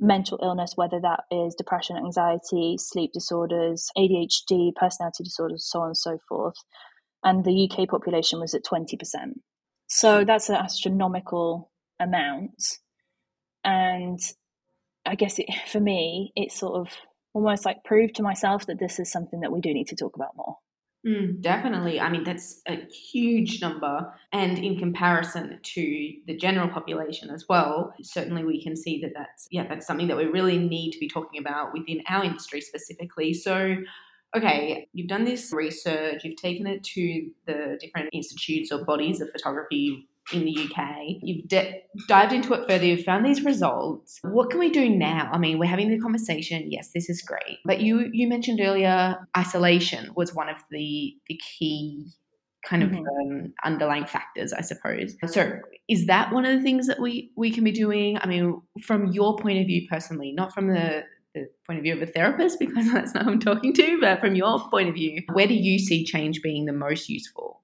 mental 0.00 0.38
illness, 0.42 0.74
whether 0.76 1.00
that 1.00 1.24
is 1.30 1.54
depression, 1.56 1.96
anxiety, 1.96 2.76
sleep 2.78 3.12
disorders, 3.12 3.88
ADHD, 3.96 4.74
personality 4.76 5.24
disorders, 5.24 5.68
so 5.68 5.80
on 5.80 5.88
and 5.88 5.96
so 5.96 6.18
forth. 6.28 6.54
And 7.24 7.44
the 7.44 7.68
UK 7.68 7.88
population 7.88 8.38
was 8.38 8.54
at 8.54 8.64
20%. 8.64 8.96
So 9.88 10.24
that's 10.24 10.48
an 10.48 10.56
astronomical 10.56 11.72
amount. 12.00 12.62
and 13.64 14.18
I 15.06 15.14
guess 15.14 15.38
it, 15.38 15.46
for 15.68 15.80
me, 15.80 16.32
it's 16.36 16.58
sort 16.58 16.80
of 16.80 16.92
almost 17.32 17.64
like 17.64 17.84
prove 17.84 18.12
to 18.14 18.22
myself 18.22 18.66
that 18.66 18.78
this 18.78 18.98
is 18.98 19.10
something 19.10 19.40
that 19.40 19.52
we 19.52 19.60
do 19.60 19.72
need 19.72 19.88
to 19.88 19.96
talk 19.96 20.16
about 20.16 20.36
more. 20.36 20.56
Mm, 21.06 21.40
definitely. 21.40 22.00
I 22.00 22.10
mean, 22.10 22.24
that's 22.24 22.60
a 22.66 22.76
huge 22.86 23.62
number. 23.62 24.12
And 24.32 24.58
in 24.58 24.78
comparison 24.78 25.58
to 25.62 26.12
the 26.26 26.36
general 26.36 26.68
population 26.68 27.30
as 27.30 27.44
well, 27.48 27.94
certainly 28.02 28.44
we 28.44 28.62
can 28.62 28.74
see 28.74 29.00
that 29.02 29.12
that's, 29.14 29.46
yeah, 29.50 29.66
that's 29.68 29.86
something 29.86 30.08
that 30.08 30.16
we 30.16 30.24
really 30.24 30.58
need 30.58 30.90
to 30.92 30.98
be 30.98 31.08
talking 31.08 31.40
about 31.40 31.72
within 31.72 32.02
our 32.08 32.24
industry 32.24 32.60
specifically. 32.60 33.32
So, 33.32 33.76
okay, 34.36 34.88
you've 34.92 35.08
done 35.08 35.24
this 35.24 35.52
research, 35.52 36.24
you've 36.24 36.36
taken 36.36 36.66
it 36.66 36.82
to 36.82 37.30
the 37.46 37.78
different 37.80 38.10
institutes 38.12 38.72
or 38.72 38.84
bodies 38.84 39.20
of 39.20 39.30
photography 39.30 40.08
in 40.32 40.44
the 40.44 40.56
UK. 40.56 41.18
You've 41.22 41.48
de- 41.48 41.82
dived 42.06 42.32
into 42.32 42.54
it 42.54 42.68
further, 42.68 42.84
you've 42.84 43.04
found 43.04 43.24
these 43.24 43.44
results. 43.44 44.18
What 44.22 44.50
can 44.50 44.60
we 44.60 44.70
do 44.70 44.88
now? 44.88 45.30
I 45.32 45.38
mean, 45.38 45.58
we're 45.58 45.66
having 45.66 45.88
the 45.88 45.98
conversation. 45.98 46.70
Yes, 46.70 46.90
this 46.94 47.08
is 47.08 47.22
great. 47.22 47.58
But 47.64 47.80
you 47.80 48.10
you 48.12 48.28
mentioned 48.28 48.60
earlier 48.60 49.16
isolation 49.36 50.10
was 50.14 50.34
one 50.34 50.48
of 50.48 50.56
the 50.70 51.14
the 51.28 51.40
key 51.58 52.10
kind 52.66 52.82
of 52.82 52.90
mm-hmm. 52.90 53.32
um, 53.32 53.54
underlying 53.64 54.04
factors, 54.04 54.52
I 54.52 54.62
suppose. 54.62 55.14
So, 55.26 55.60
is 55.88 56.06
that 56.06 56.32
one 56.32 56.44
of 56.44 56.56
the 56.56 56.62
things 56.62 56.86
that 56.86 57.00
we 57.00 57.32
we 57.36 57.50
can 57.50 57.64
be 57.64 57.72
doing? 57.72 58.18
I 58.18 58.26
mean, 58.26 58.60
from 58.82 59.12
your 59.12 59.36
point 59.36 59.58
of 59.58 59.66
view 59.66 59.86
personally, 59.88 60.32
not 60.32 60.52
from 60.52 60.68
the 60.68 61.04
the 61.34 61.46
point 61.66 61.78
of 61.78 61.82
view 61.82 61.94
of 61.94 62.02
a 62.02 62.06
therapist 62.06 62.58
because 62.58 62.90
that's 62.92 63.14
not 63.14 63.24
who 63.24 63.32
I'm 63.32 63.40
talking 63.40 63.72
to, 63.74 63.98
but 64.00 64.20
from 64.20 64.34
your 64.34 64.58
point 64.70 64.88
of 64.88 64.94
view, 64.94 65.22
where 65.32 65.46
do 65.46 65.54
you 65.54 65.78
see 65.78 66.04
change 66.04 66.42
being 66.42 66.64
the 66.64 66.72
most 66.72 67.08
useful? 67.08 67.62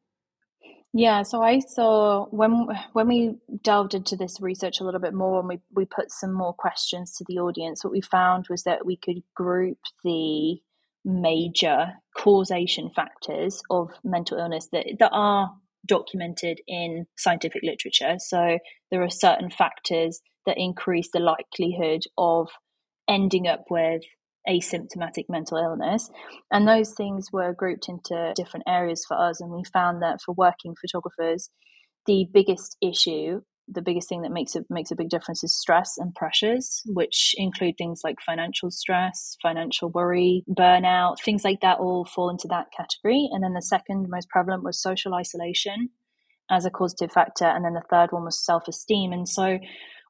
Yeah, 0.96 1.24
so 1.24 1.42
I 1.42 1.58
saw 1.58 2.26
when 2.26 2.68
when 2.92 3.08
we 3.08 3.34
delved 3.62 3.94
into 3.94 4.14
this 4.14 4.40
research 4.40 4.78
a 4.78 4.84
little 4.84 5.00
bit 5.00 5.12
more 5.12 5.40
and 5.40 5.48
we, 5.48 5.58
we 5.74 5.86
put 5.86 6.12
some 6.12 6.32
more 6.32 6.54
questions 6.54 7.16
to 7.16 7.24
the 7.26 7.40
audience, 7.40 7.82
what 7.82 7.92
we 7.92 8.00
found 8.00 8.46
was 8.48 8.62
that 8.62 8.86
we 8.86 8.96
could 8.96 9.20
group 9.34 9.78
the 10.04 10.60
major 11.04 11.94
causation 12.16 12.90
factors 12.90 13.60
of 13.70 13.90
mental 14.04 14.38
illness 14.38 14.68
that, 14.70 14.86
that 15.00 15.10
are 15.12 15.50
documented 15.84 16.60
in 16.68 17.06
scientific 17.16 17.62
literature. 17.64 18.14
So 18.18 18.60
there 18.92 19.02
are 19.02 19.10
certain 19.10 19.50
factors 19.50 20.20
that 20.46 20.58
increase 20.58 21.08
the 21.12 21.18
likelihood 21.18 22.02
of 22.16 22.50
ending 23.08 23.48
up 23.48 23.64
with 23.68 24.02
asymptomatic 24.48 25.24
mental 25.28 25.58
illness. 25.58 26.10
And 26.50 26.66
those 26.66 26.92
things 26.92 27.28
were 27.32 27.54
grouped 27.54 27.88
into 27.88 28.32
different 28.34 28.64
areas 28.68 29.04
for 29.06 29.18
us. 29.18 29.40
And 29.40 29.50
we 29.50 29.62
found 29.72 30.02
that 30.02 30.20
for 30.24 30.34
working 30.34 30.74
photographers, 30.80 31.50
the 32.06 32.26
biggest 32.32 32.76
issue, 32.82 33.40
the 33.66 33.82
biggest 33.82 34.08
thing 34.08 34.22
that 34.22 34.32
makes 34.32 34.54
it 34.54 34.64
makes 34.68 34.90
a 34.90 34.96
big 34.96 35.08
difference 35.08 35.42
is 35.42 35.56
stress 35.56 35.96
and 35.96 36.14
pressures, 36.14 36.82
which 36.86 37.34
include 37.38 37.76
things 37.78 38.02
like 38.04 38.16
financial 38.20 38.70
stress, 38.70 39.36
financial 39.42 39.88
worry, 39.88 40.44
burnout, 40.50 41.16
things 41.24 41.44
like 41.44 41.60
that 41.62 41.78
all 41.78 42.04
fall 42.04 42.28
into 42.28 42.48
that 42.48 42.66
category. 42.76 43.28
And 43.32 43.42
then 43.42 43.54
the 43.54 43.62
second 43.62 44.06
most 44.10 44.28
prevalent 44.28 44.64
was 44.64 44.82
social 44.82 45.14
isolation 45.14 45.88
as 46.50 46.66
a 46.66 46.70
causative 46.70 47.12
factor. 47.12 47.46
And 47.46 47.64
then 47.64 47.72
the 47.72 47.82
third 47.88 48.12
one 48.12 48.24
was 48.24 48.44
self 48.44 48.68
esteem. 48.68 49.12
And 49.12 49.28
so 49.28 49.58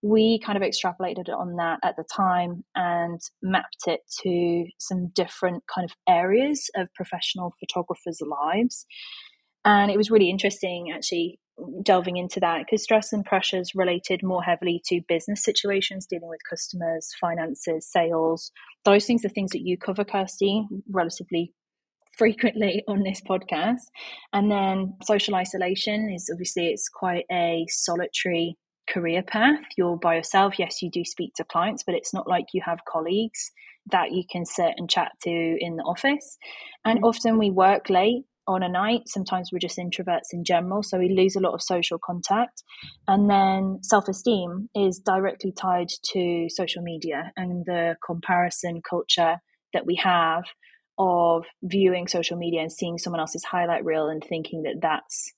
we 0.05 0.39
kind 0.39 0.63
of 0.63 0.63
extrapolated 0.63 1.31
on 1.31 1.57
that 1.57 1.79
at 1.83 1.97
the 1.97 2.05
time 2.15 2.63
and 2.75 3.19
mapped 3.43 3.85
it 3.87 4.01
to 4.23 4.67
some 4.79 5.09
different 5.15 5.65
kind 5.75 5.87
of 5.87 5.97
areas 6.07 6.69
of 6.77 6.93
professional 6.95 7.55
photographers' 7.59 8.21
lives. 8.21 8.85
And 9.65 9.91
it 9.91 9.97
was 9.97 10.11
really 10.11 10.29
interesting 10.29 10.93
actually 10.95 11.41
delving 11.83 12.19
into 12.19 12.39
that 12.41 12.59
because 12.59 12.83
stress 12.83 13.15
and 13.15 13.25
pressures 13.25 13.73
related 13.75 14.23
more 14.23 14.43
heavily 14.43 14.83
to 14.89 15.01
business 15.09 15.43
situations, 15.43 16.07
dealing 16.07 16.29
with 16.29 16.41
customers, 16.51 17.09
finances, 17.19 17.91
sales. 17.91 18.53
Those 18.85 19.07
things 19.07 19.25
are 19.25 19.31
things 19.31 19.53
that 19.53 19.63
you 19.63 19.79
cover, 19.79 20.05
Kirsty, 20.05 20.67
relatively 20.91 21.55
frequently 22.19 22.85
on 22.89 23.05
this 23.05 23.23
podcast. 23.27 23.87
And 24.35 24.51
then 24.51 24.97
social 25.03 25.35
isolation 25.35 26.13
is 26.15 26.29
obviously 26.31 26.67
it's 26.67 26.91
quite 26.91 27.25
a 27.33 27.65
solitary 27.71 28.59
career 28.89 29.23
path. 29.23 29.61
You're 29.77 29.97
by 29.97 30.17
yourself. 30.17 30.59
Yes, 30.59 30.83
you 30.83 30.91
do 30.91 31.05
speak 31.05 31.35
to 31.37 31.45
clients, 31.45 31.83
but 31.85 31.95
it's 31.95 32.15
not 32.15 32.29
like 32.29 32.47
you 32.53 32.63
have 32.65 32.85
colleagues 32.87 33.51
that 33.91 34.13
you 34.13 34.25
can 34.31 34.45
sit 34.45 34.75
and 34.77 34.89
chat 34.89 35.13
to 35.23 35.31
in 35.31 35.77
the 35.77 35.83
office. 35.83 36.39
And 36.85 36.99
mm-hmm. 36.99 37.07
often 37.07 37.39
we 37.39 37.51
work 37.51 37.91
late 37.91 38.25
on 38.47 38.63
a 38.63 38.69
night. 38.69 39.03
Sometimes 39.07 39.51
we're 39.53 39.59
just 39.59 39.79
introverts 39.79 40.33
in 40.33 40.45
general, 40.45 40.83
so 40.83 40.99
we 40.99 41.09
lose 41.09 41.37
a 41.37 41.41
lot 41.41 41.55
of 41.55 41.63
social 41.63 41.99
contact. 41.99 42.63
And 43.09 43.29
then 43.29 43.79
self 43.83 44.09
esteem 44.09 44.69
is 44.75 44.99
directly 44.99 45.53
tied 45.53 45.89
to 46.13 46.49
social 46.49 46.83
media 46.83 47.33
and 47.37 47.65
the 47.67 47.97
comparison 48.05 48.83
culture 48.89 49.37
that 49.73 49.87
we 49.87 49.97
have 49.97 50.45
of 50.99 51.45
viewing 51.63 52.07
social 52.07 52.37
media 52.37 52.61
and 52.61 52.73
seeing 52.73 52.99
someone 52.99 53.21
else's 53.21 53.45
highlight 53.45 53.85
reel 53.85 54.09
and 54.09 54.23
thinking 54.23 54.63
that 54.63 54.77
that's 54.81 55.33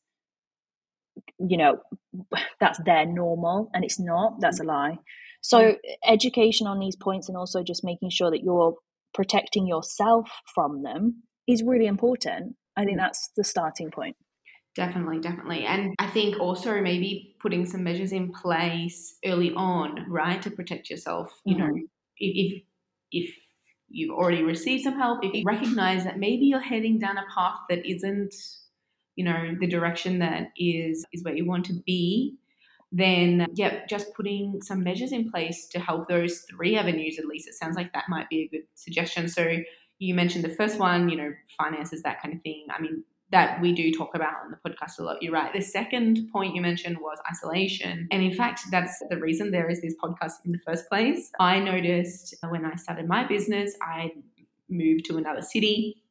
you 1.38 1.56
know 1.56 1.78
that's 2.61 2.80
their 2.85 3.06
normal 3.06 3.70
and 3.75 3.85
it's 3.85 4.00
not 4.00 4.40
that's 4.40 4.61
a 4.61 4.64
lie 4.64 4.99
so 5.40 5.61
mm. 5.61 5.76
education 6.06 6.66
on 6.66 6.78
these 6.78 6.96
points 6.96 7.28
and 7.28 7.37
also 7.37 7.62
just 7.62 7.85
making 7.85 8.11
sure 8.11 8.30
that 8.30 8.42
you're 8.42 8.75
protecting 9.14 9.66
yourself 9.66 10.30
from 10.54 10.82
them 10.82 11.23
is 11.46 11.62
really 11.62 11.87
important 11.87 12.56
i 12.76 12.85
think 12.85 12.99
mm. 12.99 13.00
that's 13.00 13.30
the 13.37 13.44
starting 13.44 13.90
point 13.90 14.16
Definitely, 14.76 15.20
definitely. 15.20 15.64
And 15.64 15.94
I 15.99 16.06
think 16.08 16.38
also 16.38 16.82
maybe 16.82 17.35
putting 17.40 17.64
some 17.64 17.82
measures 17.82 18.12
in 18.12 18.30
place 18.30 19.16
early 19.25 19.50
on, 19.54 20.04
right, 20.06 20.40
to 20.42 20.50
protect 20.50 20.90
yourself. 20.90 21.32
You 21.46 21.56
mm-hmm. 21.56 21.66
know, 21.66 21.82
if, 22.18 22.62
if 23.11 23.35
you've 23.88 24.14
already 24.14 24.42
received 24.42 24.85
some 24.85 24.99
help, 24.99 25.25
if 25.25 25.32
you 25.32 25.44
recognize 25.46 26.04
that 26.04 26.18
maybe 26.18 26.44
you're 26.44 26.61
heading 26.61 26.99
down 26.99 27.16
a 27.16 27.25
path 27.35 27.61
that 27.70 27.87
isn't 27.87 28.35
you 29.16 29.25
know 29.25 29.54
the 29.58 29.66
direction 29.66 30.18
that 30.20 30.49
is 30.56 31.04
is 31.12 31.25
where 31.25 31.35
you 31.35 31.44
want 31.44 31.64
to 31.64 31.75
be 31.87 32.37
then 32.92 33.46
yeah 33.54 33.85
just 33.88 34.14
putting 34.14 34.61
some 34.62 34.82
measures 34.82 35.12
in 35.12 35.30
place 35.30 35.66
to 35.66 35.80
help 35.80 36.08
those 36.08 36.42
three 36.50 36.76
avenues 36.76 37.18
at 37.18 37.26
least 37.26 37.49
it 37.49 37.54
sounds 37.54 37.76
like 37.76 37.92
that 37.92 38.04
might 38.08 38.28
be 38.28 38.42
a 38.42 38.49
good 38.49 38.64
suggestion 38.75 39.28
so 39.28 39.56
you 39.99 40.14
mentioned 40.14 40.44
the 40.44 40.54
first 40.54 40.78
one 40.78 41.08
you 41.08 41.16
know 41.16 41.32
finances 41.58 42.02
that 42.02 42.23
kind 42.23 42.35
of 42.35 42.42
thing 42.42 42.66
i 42.70 42.80
mean 42.80 43.02
that 43.30 43.61
we 43.61 43.73
do 43.73 43.92
talk 43.92 44.14
about 44.14 44.35
on 44.44 44.52
the 44.52 44.70
podcast 44.70 44.99
a 45.00 45.02
lot. 45.02 45.20
You're 45.20 45.32
right. 45.32 45.52
The 45.52 45.61
second 45.61 46.28
point 46.32 46.54
you 46.54 46.62
mentioned 46.62 46.99
was 46.99 47.18
isolation. 47.28 48.06
And 48.12 48.23
in 48.23 48.32
fact, 48.32 48.61
that's 48.70 49.02
the 49.11 49.18
reason 49.18 49.50
there 49.50 49.68
is 49.68 49.80
this 49.80 49.94
podcast 50.02 50.35
in 50.44 50.52
the 50.52 50.58
first 50.58 50.88
place. 50.88 51.30
I 51.40 51.58
noticed 51.58 52.37
when 52.49 52.64
I 52.64 52.76
started 52.76 53.08
my 53.08 53.26
business, 53.26 53.75
I 53.82 54.12
moved 54.68 55.06
to 55.06 55.16
another 55.16 55.42
city 55.42 56.02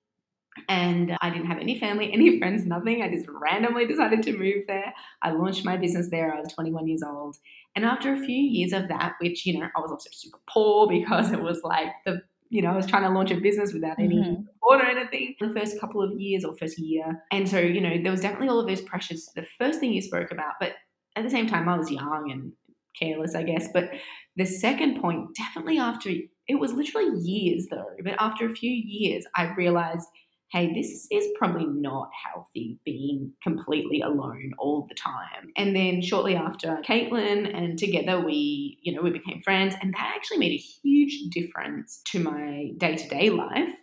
and 0.70 1.18
I 1.22 1.30
didn't 1.30 1.48
have 1.48 1.60
any 1.60 1.80
family, 1.80 2.12
any 2.14 2.40
friends, 2.40 2.66
nothing. 2.66 3.02
I 3.02 3.10
just 3.10 3.26
randomly 3.28 3.86
decided 3.86 4.24
to 4.24 4.38
move 4.38 4.64
there. 4.68 4.94
I 5.22 5.32
launched 5.32 5.66
my 5.66 5.78
business 5.78 6.10
there. 6.10 6.34
I 6.34 6.40
was 6.40 6.54
21 6.54 6.88
years 6.88 7.04
old. 7.04 7.38
And 7.76 7.86
after 7.86 8.14
a 8.14 8.18
few 8.18 8.36
years 8.36 8.74
of 8.74 8.88
that, 8.88 9.14
which, 9.20 9.46
you 9.46 9.60
know, 9.60 9.68
I 9.76 9.80
was 9.80 9.92
also 9.92 10.10
super 10.12 10.40
poor 10.50 10.88
because 10.90 11.32
it 11.32 11.42
was 11.42 11.62
like 11.64 11.90
the, 12.06 12.22
you 12.50 12.62
know, 12.62 12.72
I 12.72 12.76
was 12.76 12.86
trying 12.86 13.04
to 13.04 13.10
launch 13.10 13.32
a 13.32 13.36
business 13.36 13.74
without 13.74 14.00
any 14.00 14.16
mm-hmm. 14.16 14.44
support 14.46 14.82
or 14.82 14.86
anything 14.86 15.36
the 15.40 15.54
first 15.54 15.80
couple 15.80 16.02
of 16.02 16.20
years 16.20 16.46
or 16.46 16.56
first 16.56 16.80
year. 16.80 17.24
And 17.32 17.50
so, 17.50 17.60
you 17.60 17.82
know, 17.82 18.02
there 18.02 18.12
was 18.12 18.22
definitely 18.22 18.50
all 18.50 18.60
of 18.60 18.68
those 18.68 18.82
pressures. 18.82 19.30
The 19.36 19.46
first 19.60 19.80
thing 19.80 19.92
you 19.92 20.02
spoke 20.02 20.32
about, 20.32 20.54
but 20.60 20.74
at 21.16 21.24
the 21.24 21.30
same 21.30 21.48
time, 21.48 21.68
I 21.68 21.78
was 21.78 21.90
young 21.90 22.30
and 22.32 22.54
careless, 23.00 23.36
I 23.36 23.44
guess. 23.44 23.68
But 23.74 23.90
the 24.36 24.46
second 24.46 25.02
point, 25.02 25.36
definitely 25.36 25.80
after, 25.80 26.12
it 26.48 26.60
was 26.60 26.72
literally 26.72 27.10
years 27.20 27.68
though, 27.70 27.86
but 28.04 28.16
after 28.20 28.46
a 28.46 28.54
few 28.54 28.72
years, 28.72 29.26
I 29.36 29.54
realized– 29.56 30.08
hey, 30.52 30.74
this 30.74 31.08
is 31.12 31.28
probably 31.38 31.66
not 31.66 32.10
healthy 32.26 32.80
being 32.86 33.32
completely 33.44 34.02
alone 34.02 34.54
all 34.58 34.86
the 34.88 34.96
time. 34.96 35.52
And 35.58 35.76
then 35.76 36.02
shortly 36.02 36.36
after, 36.36 36.80
Caitlin 36.88 37.54
and 37.56 37.78
together 37.78 38.22
we, 38.22 38.78
you 38.82 38.94
know, 38.94 39.02
we 39.02 39.10
became 39.10 39.42
friends, 39.42 39.76
and 39.82 39.94
that 39.94 40.14
actually 40.16 40.38
made 40.38 40.54
a 40.54 40.58
huge 40.58 41.30
difference 41.32 42.02
to 42.06 42.20
my 42.20 42.72
day 42.78 42.96
to 42.96 43.08
day 43.10 43.30
life 43.30 43.76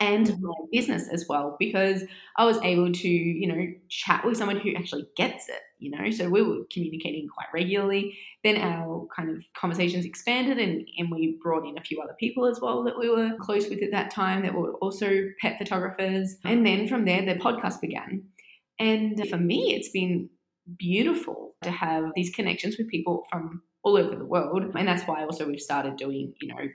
and 0.00 0.26
mm-hmm. 0.26 0.46
my 0.46 0.54
business 0.72 1.08
as 1.08 1.26
well 1.28 1.56
because 1.58 2.04
I 2.36 2.44
was 2.44 2.58
able 2.62 2.92
to, 2.92 3.08
you 3.08 3.46
know, 3.46 3.66
chat 3.88 4.24
with 4.24 4.36
someone 4.36 4.58
who 4.58 4.74
actually 4.74 5.06
gets 5.16 5.48
it, 5.48 5.60
you 5.78 5.90
know. 5.90 6.10
So 6.10 6.28
we 6.28 6.42
were 6.42 6.64
communicating 6.72 7.28
quite 7.28 7.46
regularly. 7.52 8.18
Then 8.42 8.58
our 8.58 9.06
kind 9.14 9.30
of 9.30 9.44
conversations 9.56 10.04
expanded 10.04 10.58
and, 10.58 10.86
and 10.98 11.10
we 11.10 11.38
brought 11.42 11.66
in 11.66 11.78
a 11.78 11.82
few 11.82 12.00
other 12.00 12.16
people 12.18 12.46
as 12.46 12.60
well 12.60 12.82
that 12.84 12.98
we 12.98 13.08
were 13.08 13.36
close 13.40 13.68
with 13.68 13.82
at 13.82 13.92
that 13.92 14.10
time 14.10 14.42
that 14.42 14.54
were 14.54 14.74
also 14.74 15.28
pet 15.40 15.58
photographers. 15.58 16.36
And 16.44 16.66
then 16.66 16.88
from 16.88 17.04
there 17.04 17.24
the 17.24 17.40
podcast 17.40 17.80
began. 17.80 18.24
And 18.78 19.28
for 19.28 19.36
me 19.36 19.74
it's 19.74 19.90
been 19.90 20.28
beautiful 20.78 21.54
to 21.62 21.70
have 21.70 22.04
these 22.14 22.30
connections 22.30 22.76
with 22.78 22.88
people 22.88 23.26
from 23.30 23.62
all 23.82 23.96
over 23.96 24.16
the 24.16 24.24
world. 24.24 24.64
And 24.74 24.88
that's 24.88 25.04
why 25.04 25.22
also 25.22 25.46
we've 25.46 25.60
started 25.60 25.96
doing, 25.96 26.34
you 26.40 26.48
know, 26.48 26.68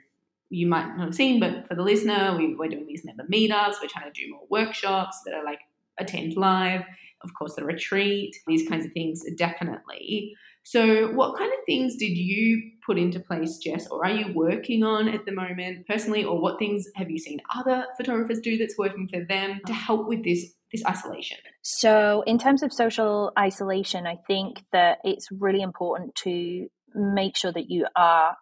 you 0.50 0.66
might 0.66 0.88
not 0.88 1.06
have 1.06 1.14
seen, 1.14 1.40
but 1.40 1.66
for 1.68 1.74
the 1.74 1.82
listener, 1.82 2.36
we, 2.36 2.54
we're 2.54 2.68
doing 2.68 2.86
these 2.86 3.04
member 3.04 3.24
meetups. 3.32 3.74
We're 3.80 3.88
trying 3.88 4.12
to 4.12 4.20
do 4.20 4.30
more 4.32 4.46
workshops 4.50 5.20
that 5.24 5.34
are 5.34 5.44
like 5.44 5.60
attend 5.98 6.36
live. 6.36 6.82
Of 7.22 7.34
course, 7.34 7.54
the 7.54 7.64
retreat, 7.64 8.34
these 8.46 8.68
kinds 8.68 8.84
of 8.84 8.92
things 8.92 9.22
definitely 9.36 10.34
So, 10.62 11.12
what 11.12 11.36
kind 11.38 11.50
of 11.52 11.58
things 11.66 11.96
did 11.96 12.16
you 12.16 12.62
put 12.84 12.98
into 12.98 13.20
place, 13.20 13.58
Jess, 13.58 13.86
or 13.88 14.04
are 14.04 14.12
you 14.12 14.32
working 14.34 14.82
on 14.82 15.08
at 15.08 15.24
the 15.24 15.32
moment 15.32 15.86
personally, 15.86 16.24
or 16.24 16.40
what 16.40 16.58
things 16.58 16.86
have 16.96 17.10
you 17.10 17.18
seen 17.18 17.40
other 17.54 17.86
photographers 17.96 18.40
do 18.40 18.58
that's 18.58 18.76
working 18.76 19.08
for 19.08 19.24
them 19.24 19.60
to 19.66 19.72
help 19.72 20.08
with 20.08 20.24
this 20.24 20.52
this 20.72 20.84
isolation? 20.86 21.38
So, 21.62 22.22
in 22.26 22.38
terms 22.38 22.62
of 22.62 22.72
social 22.72 23.32
isolation, 23.38 24.06
I 24.06 24.16
think 24.26 24.62
that 24.72 24.98
it's 25.04 25.30
really 25.30 25.62
important 25.62 26.14
to 26.16 26.68
make 26.94 27.36
sure 27.36 27.52
that 27.52 27.70
you 27.70 27.86
are 27.96 28.36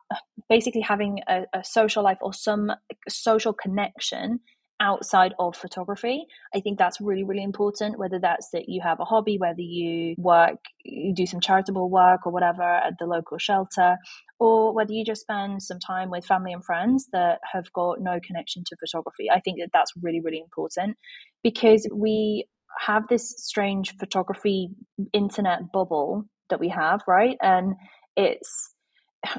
basically 0.48 0.80
having 0.80 1.20
a, 1.28 1.42
a 1.54 1.64
social 1.64 2.02
life 2.02 2.18
or 2.20 2.32
some 2.32 2.72
social 3.08 3.52
connection 3.52 4.40
outside 4.80 5.34
of 5.38 5.56
photography. 5.56 6.26
I 6.54 6.60
think 6.60 6.78
that's 6.78 7.00
really, 7.00 7.24
really 7.24 7.42
important, 7.42 7.98
whether 7.98 8.18
that's 8.20 8.50
that 8.52 8.68
you 8.68 8.80
have 8.82 9.00
a 9.00 9.04
hobby, 9.04 9.36
whether 9.38 9.60
you 9.60 10.14
work, 10.18 10.58
you 10.84 11.14
do 11.14 11.26
some 11.26 11.40
charitable 11.40 11.90
work 11.90 12.26
or 12.26 12.32
whatever 12.32 12.62
at 12.62 12.94
the 12.98 13.06
local 13.06 13.38
shelter, 13.38 13.96
or 14.38 14.72
whether 14.72 14.92
you 14.92 15.04
just 15.04 15.22
spend 15.22 15.62
some 15.62 15.80
time 15.80 16.10
with 16.10 16.24
family 16.24 16.52
and 16.52 16.64
friends 16.64 17.08
that 17.12 17.40
have 17.52 17.72
got 17.72 18.00
no 18.00 18.20
connection 18.24 18.62
to 18.66 18.76
photography. 18.76 19.28
I 19.30 19.40
think 19.40 19.58
that 19.58 19.70
that's 19.72 19.92
really, 20.00 20.20
really 20.20 20.38
important 20.38 20.96
because 21.42 21.88
we 21.92 22.46
have 22.86 23.08
this 23.08 23.34
strange 23.36 23.96
photography 23.98 24.68
internet 25.12 25.72
bubble 25.72 26.24
that 26.50 26.60
we 26.60 26.68
have, 26.68 27.00
right? 27.08 27.36
And 27.42 27.74
it's 28.18 28.74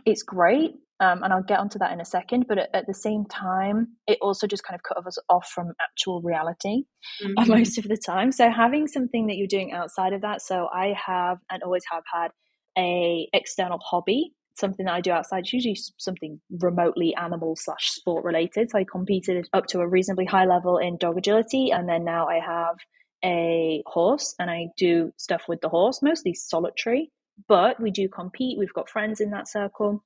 it's 0.05 0.23
great 0.23 0.71
um, 1.01 1.23
and 1.23 1.31
I'll 1.31 1.43
get 1.43 1.59
onto 1.59 1.79
that 1.79 1.93
in 1.93 2.01
a 2.01 2.05
second. 2.05 2.45
But 2.47 2.57
at, 2.57 2.69
at, 2.73 2.87
the 2.87 2.93
same 2.93 3.25
time, 3.25 3.95
it 4.05 4.17
also 4.21 4.47
just 4.47 4.63
kind 4.63 4.75
of 4.75 4.83
cut 4.83 5.05
us 5.05 5.17
off 5.29 5.47
from 5.47 5.73
actual 5.81 6.21
reality 6.21 6.83
mm-hmm. 7.23 7.49
most 7.49 7.77
of 7.77 7.85
the 7.85 7.97
time. 7.97 8.31
So 8.31 8.49
having 8.49 8.87
something 8.87 9.27
that 9.27 9.37
you're 9.37 9.47
doing 9.47 9.71
outside 9.71 10.13
of 10.13 10.21
that. 10.21 10.41
So 10.41 10.67
I 10.73 10.93
have 11.05 11.37
and 11.49 11.63
always 11.63 11.83
have 11.89 12.03
had 12.13 12.31
a 12.77 13.29
external 13.31 13.79
hobby, 13.79 14.33
something 14.57 14.85
that 14.85 14.93
I 14.93 15.01
do 15.01 15.11
outside. 15.11 15.39
It's 15.39 15.53
usually 15.53 15.77
something 15.97 16.41
remotely 16.59 17.15
animal 17.15 17.55
slash 17.55 17.91
sport 17.91 18.25
related. 18.25 18.71
So 18.71 18.79
I 18.79 18.83
competed 18.83 19.47
up 19.53 19.67
to 19.67 19.79
a 19.79 19.87
reasonably 19.87 20.25
high 20.25 20.45
level 20.45 20.77
in 20.77 20.97
dog 20.97 21.17
agility, 21.17 21.71
and 21.71 21.87
then 21.87 22.03
now 22.03 22.27
I 22.27 22.39
have 22.39 22.75
a 23.23 23.83
horse, 23.85 24.35
and 24.39 24.49
I 24.49 24.67
do 24.77 25.11
stuff 25.17 25.43
with 25.47 25.61
the 25.61 25.69
horse, 25.69 26.01
mostly 26.01 26.33
solitary. 26.33 27.11
But 27.47 27.79
we 27.79 27.91
do 27.91 28.09
compete. 28.09 28.57
We've 28.57 28.73
got 28.73 28.89
friends 28.89 29.21
in 29.21 29.31
that 29.31 29.47
circle 29.47 30.03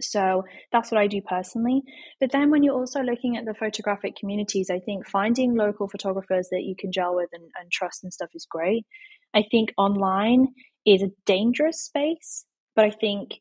so 0.00 0.44
that's 0.72 0.90
what 0.90 1.00
I 1.00 1.06
do 1.06 1.22
personally. 1.22 1.82
But 2.20 2.32
then 2.32 2.50
when 2.50 2.62
you're 2.62 2.74
also 2.74 3.00
looking 3.00 3.36
at 3.36 3.44
the 3.44 3.54
photographic 3.54 4.16
communities, 4.16 4.70
I 4.70 4.80
think 4.80 5.06
finding 5.06 5.54
local 5.54 5.88
photographers 5.88 6.48
that 6.50 6.64
you 6.64 6.74
can 6.76 6.90
gel 6.90 7.14
with 7.14 7.30
and, 7.32 7.44
and 7.60 7.70
trust 7.70 8.02
and 8.02 8.12
stuff 8.12 8.30
is 8.34 8.46
great. 8.48 8.86
I 9.34 9.44
think 9.50 9.72
online 9.76 10.48
is 10.84 11.02
a 11.02 11.12
dangerous 11.26 11.80
space, 11.80 12.44
but 12.74 12.84
I 12.84 12.90
think 12.90 13.40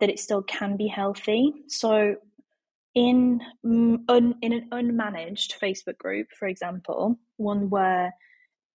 that 0.00 0.10
it 0.10 0.18
still 0.18 0.42
can 0.42 0.76
be 0.76 0.86
healthy. 0.88 1.52
So 1.68 2.16
in 2.94 3.40
un, 3.64 4.34
in 4.42 4.52
an 4.52 4.68
unmanaged 4.72 5.58
Facebook 5.58 5.98
group, 5.98 6.28
for 6.38 6.48
example, 6.48 7.18
one 7.36 7.68
where 7.70 8.14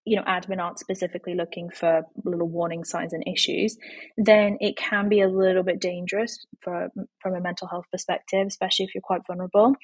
you 0.09 0.15
know 0.15 0.23
admin 0.23 0.59
aren't 0.59 0.79
specifically 0.79 1.35
looking 1.35 1.69
for 1.69 2.01
little 2.25 2.49
warning 2.49 2.83
signs 2.83 3.13
and 3.13 3.23
issues 3.27 3.77
then 4.17 4.57
it 4.59 4.75
can 4.75 5.07
be 5.07 5.21
a 5.21 5.27
little 5.27 5.61
bit 5.61 5.79
dangerous 5.79 6.45
for, 6.61 6.89
from 7.21 7.35
a 7.35 7.39
mental 7.39 7.67
health 7.67 7.85
perspective 7.91 8.47
especially 8.47 8.85
if 8.85 8.95
you're 8.95 9.01
quite 9.01 9.21
vulnerable. 9.27 9.75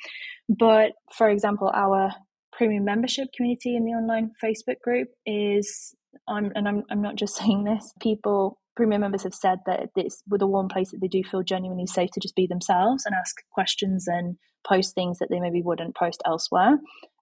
But 0.49 0.93
for 1.15 1.29
example 1.29 1.71
our 1.73 2.11
premium 2.51 2.85
membership 2.85 3.27
community 3.35 3.75
in 3.75 3.85
the 3.85 3.91
online 3.91 4.31
facebook 4.43 4.79
group 4.81 5.09
is 5.25 5.93
I'm, 6.27 6.51
and 6.55 6.67
I'm, 6.67 6.83
I'm 6.89 7.01
not 7.01 7.15
just 7.15 7.35
saying 7.39 7.63
this 7.63 7.93
people 8.01 8.59
premium 8.75 9.01
members 9.01 9.23
have 9.23 9.35
said 9.35 9.59
that 9.67 9.89
it's 9.95 10.23
the 10.27 10.47
one 10.47 10.67
place 10.67 10.91
that 10.91 10.99
they 11.01 11.07
do 11.07 11.23
feel 11.23 11.43
genuinely 11.43 11.87
safe 11.87 12.09
to 12.11 12.19
just 12.19 12.35
be 12.35 12.47
themselves 12.47 13.05
and 13.05 13.15
ask 13.15 13.35
questions 13.51 14.07
and 14.07 14.37
post 14.67 14.95
things 14.95 15.19
that 15.19 15.29
they 15.29 15.39
maybe 15.39 15.61
wouldn't 15.61 15.95
post 15.95 16.21
elsewhere 16.25 16.77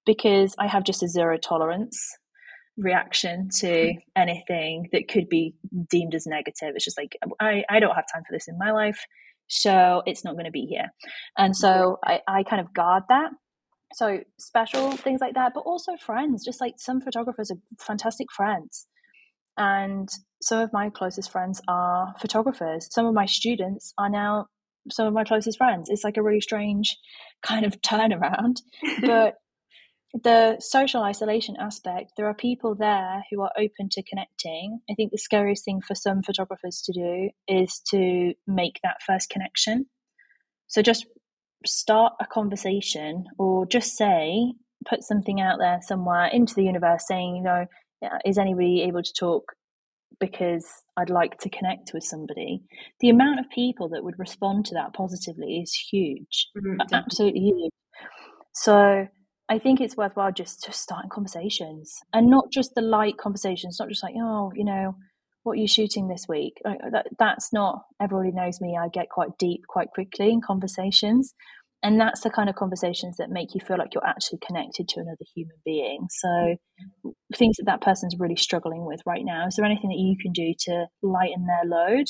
because 0.05 0.55
I 0.57 0.67
have 0.67 0.83
just 0.83 1.03
a 1.03 1.07
zero 1.07 1.37
tolerance 1.37 2.17
reaction 2.77 3.49
to 3.59 3.67
mm. 3.67 3.97
anything 4.15 4.89
that 4.91 5.07
could 5.07 5.29
be 5.29 5.55
deemed 5.89 6.15
as 6.15 6.25
negative. 6.25 6.71
It's 6.75 6.85
just 6.85 6.97
like, 6.97 7.17
I, 7.39 7.63
I 7.69 7.79
don't 7.79 7.95
have 7.95 8.05
time 8.13 8.23
for 8.27 8.35
this 8.35 8.47
in 8.47 8.57
my 8.57 8.71
life, 8.71 8.99
so 9.47 10.01
it's 10.05 10.23
not 10.23 10.33
going 10.33 10.45
to 10.45 10.51
be 10.51 10.65
here. 10.65 10.91
And 11.37 11.55
so 11.55 11.97
I, 12.03 12.21
I 12.27 12.43
kind 12.43 12.61
of 12.61 12.73
guard 12.73 13.03
that. 13.09 13.31
So 13.93 14.21
special 14.39 14.91
things 14.93 15.21
like 15.21 15.35
that, 15.35 15.51
but 15.53 15.61
also 15.61 15.95
friends, 15.97 16.43
just 16.43 16.59
like 16.59 16.75
some 16.77 16.99
photographers 16.99 17.51
are 17.51 17.57
fantastic 17.79 18.31
friends. 18.31 18.87
And 19.55 20.09
some 20.41 20.59
of 20.59 20.73
my 20.73 20.89
closest 20.89 21.31
friends 21.31 21.61
are 21.67 22.15
photographers. 22.19 22.87
Some 22.91 23.05
of 23.05 23.13
my 23.13 23.27
students 23.27 23.93
are 23.99 24.09
now 24.09 24.47
some 24.91 25.07
of 25.07 25.13
my 25.13 25.23
closest 25.23 25.57
friends. 25.57 25.89
It's 25.89 26.03
like 26.03 26.17
a 26.17 26.23
really 26.23 26.41
strange 26.41 26.97
kind 27.43 27.65
of 27.65 27.79
turnaround. 27.81 28.61
But 29.01 29.35
the 30.13 30.57
social 30.59 31.01
isolation 31.01 31.55
aspect, 31.59 32.13
there 32.17 32.27
are 32.27 32.35
people 32.35 32.75
there 32.75 33.23
who 33.31 33.41
are 33.41 33.51
open 33.57 33.89
to 33.91 34.03
connecting. 34.03 34.79
I 34.89 34.93
think 34.93 35.11
the 35.11 35.17
scariest 35.17 35.65
thing 35.65 35.81
for 35.81 35.95
some 35.95 36.21
photographers 36.21 36.81
to 36.85 36.93
do 36.93 37.29
is 37.47 37.81
to 37.89 38.33
make 38.45 38.79
that 38.83 38.97
first 39.05 39.29
connection. 39.29 39.87
So 40.67 40.81
just 40.81 41.07
start 41.65 42.13
a 42.19 42.27
conversation 42.27 43.25
or 43.39 43.65
just 43.65 43.97
say, 43.97 44.53
put 44.87 45.03
something 45.03 45.41
out 45.41 45.57
there 45.59 45.79
somewhere 45.81 46.27
into 46.27 46.53
the 46.53 46.63
universe 46.63 47.05
saying, 47.07 47.37
you 47.37 47.43
know, 47.43 47.65
is 48.25 48.37
anybody 48.37 48.83
able 48.83 49.01
to 49.01 49.13
talk 49.17 49.53
because 50.19 50.67
I'd 50.95 51.09
like 51.09 51.39
to 51.39 51.49
connect 51.49 51.91
with 51.93 52.03
somebody. 52.03 52.61
The 52.99 53.09
amount 53.09 53.39
of 53.39 53.49
people 53.49 53.89
that 53.89 54.03
would 54.03 54.19
respond 54.19 54.65
to 54.65 54.75
that 54.75 54.93
positively 54.93 55.57
is 55.57 55.73
huge, 55.73 56.49
mm-hmm. 56.55 56.81
absolutely 56.93 57.39
huge. 57.39 57.71
So 58.53 59.07
I 59.53 59.59
think 59.59 59.81
it's 59.81 59.95
worthwhile 59.95 60.31
just 60.31 60.63
just 60.65 60.81
starting 60.81 61.11
conversations 61.11 61.99
and 62.11 62.27
not 62.27 62.45
just 62.51 62.73
the 62.73 62.81
light 62.81 63.19
conversations, 63.19 63.77
not 63.79 63.87
just 63.87 64.01
like, 64.01 64.15
oh, 64.17 64.51
you 64.55 64.65
know, 64.65 64.95
what 65.43 65.53
are 65.53 65.61
you 65.61 65.67
shooting 65.67 66.07
this 66.07 66.25
week? 66.27 66.53
Like, 66.65 66.79
uh, 66.83 66.89
that, 66.89 67.07
that's 67.19 67.53
not, 67.53 67.83
everybody 68.01 68.31
knows 68.31 68.59
me. 68.59 68.75
I 68.81 68.87
get 68.87 69.11
quite 69.11 69.37
deep 69.37 69.61
quite 69.69 69.89
quickly 69.93 70.31
in 70.31 70.41
conversations. 70.41 71.35
And 71.83 71.99
that's 71.99 72.21
the 72.21 72.31
kind 72.31 72.49
of 72.49 72.55
conversations 72.55 73.17
that 73.17 73.29
make 73.29 73.53
you 73.53 73.61
feel 73.61 73.77
like 73.77 73.93
you're 73.93 74.07
actually 74.07 74.39
connected 74.43 74.87
to 74.87 75.01
another 75.01 75.25
human 75.35 75.57
being. 75.63 76.07
So, 76.09 76.55
things 77.35 77.57
that 77.57 77.65
that 77.67 77.81
person's 77.81 78.15
really 78.17 78.37
struggling 78.37 78.85
with 78.85 79.01
right 79.05 79.23
now, 79.23 79.45
is 79.45 79.55
there 79.55 79.65
anything 79.65 79.89
that 79.89 79.99
you 79.99 80.15
can 80.19 80.31
do 80.31 80.53
to 80.61 80.87
lighten 81.03 81.45
their 81.45 81.69
load? 81.69 82.05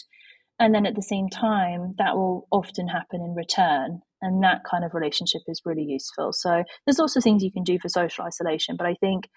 And 0.60 0.74
then 0.74 0.86
at 0.86 0.96
the 0.96 1.02
same 1.02 1.28
time, 1.28 1.96
that 1.98 2.16
will 2.16 2.48
often 2.52 2.88
happen 2.88 3.20
in 3.20 3.36
return 3.36 4.00
and 4.24 4.44
that 4.44 4.62
kind 4.70 4.84
of 4.84 4.94
relationship 4.94 5.42
is 5.48 5.62
really 5.66 5.84
useful. 5.84 6.34
So 6.34 6.64
there's 6.86 7.00
also 7.00 7.22
things 7.22 7.44
you 7.44 7.52
can 7.52 7.64
do 7.64 7.78
for 7.80 7.90
social 7.90 8.26
isolation 8.26 8.76
but 8.78 8.88
i 8.88 8.96
think 8.96 9.30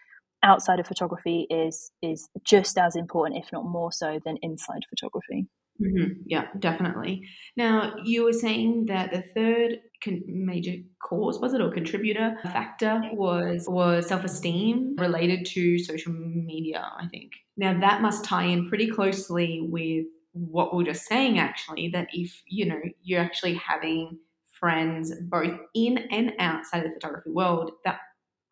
outside 0.43 0.79
of 0.79 0.87
photography 0.87 1.47
is 1.51 1.91
is 2.03 2.29
just 2.45 2.79
as 2.79 2.95
important 2.95 3.43
if 3.43 3.53
not 3.53 3.65
more 3.65 3.91
so 3.93 4.21
than 4.25 4.37
inside 4.43 4.83
photography. 4.89 5.49
Mm-hmm. 5.81 6.23
yeah 6.25 6.47
definitely. 6.59 7.23
Now 7.57 7.97
you 8.03 8.25
were 8.25 8.33
saying 8.33 8.87
that 8.87 9.11
the 9.11 9.21
third 9.21 9.81
con- 10.03 10.23
major 10.27 10.73
cause 11.03 11.39
was 11.39 11.53
it 11.53 11.61
or 11.61 11.71
contributor 11.71 12.37
factor 12.45 13.03
was 13.13 13.67
was 13.69 14.07
self-esteem 14.07 14.97
related 14.99 15.45
to 15.47 15.79
social 15.79 16.13
media 16.13 16.83
i 16.99 17.07
think. 17.09 17.33
Now 17.59 17.79
that 17.81 18.01
must 18.01 18.25
tie 18.25 18.45
in 18.45 18.69
pretty 18.69 18.89
closely 18.91 19.61
with 19.63 20.07
what 20.33 20.75
we 20.75 20.83
are 20.83 20.93
just 20.93 21.07
saying 21.07 21.39
actually 21.39 21.89
that 21.89 22.09
if 22.13 22.43
you 22.47 22.65
know 22.67 22.81
you're 23.03 23.21
actually 23.21 23.55
having 23.55 24.19
friends 24.59 25.13
both 25.23 25.59
in 25.75 25.99
and 26.11 26.33
outside 26.39 26.79
of 26.79 26.85
the 26.85 26.95
photography 26.95 27.31
world 27.31 27.71
that 27.85 27.99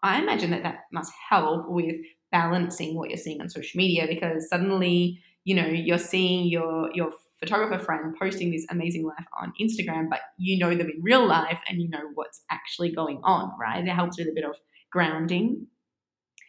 I 0.03 0.21
imagine 0.21 0.51
that 0.51 0.62
that 0.62 0.81
must 0.93 1.12
help 1.31 1.69
with 1.69 1.97
balancing 2.31 2.97
what 2.97 3.11
you're 3.11 3.17
seeing 3.17 3.40
on 3.40 3.49
social 3.49 3.79
media 3.79 4.07
because 4.09 4.49
suddenly 4.49 5.21
you 5.45 5.55
know 5.55 5.67
you're 5.67 5.99
seeing 5.99 6.47
your 6.47 6.90
your 6.95 7.12
photographer 7.40 7.83
friend 7.83 8.14
posting 8.19 8.51
this 8.51 8.67
amazing 8.71 9.05
life 9.05 9.27
on 9.40 9.53
Instagram 9.61 10.09
but 10.09 10.21
you 10.38 10.59
know 10.59 10.75
them 10.75 10.90
in 10.90 11.03
real 11.03 11.27
life 11.27 11.61
and 11.69 11.81
you 11.81 11.88
know 11.88 12.11
what's 12.14 12.43
actually 12.51 12.90
going 12.93 13.21
on 13.23 13.53
right? 13.61 13.87
It 13.87 13.90
helps 13.90 14.19
with 14.19 14.29
a 14.29 14.33
bit 14.33 14.45
of 14.45 14.57
grounding. 14.90 15.67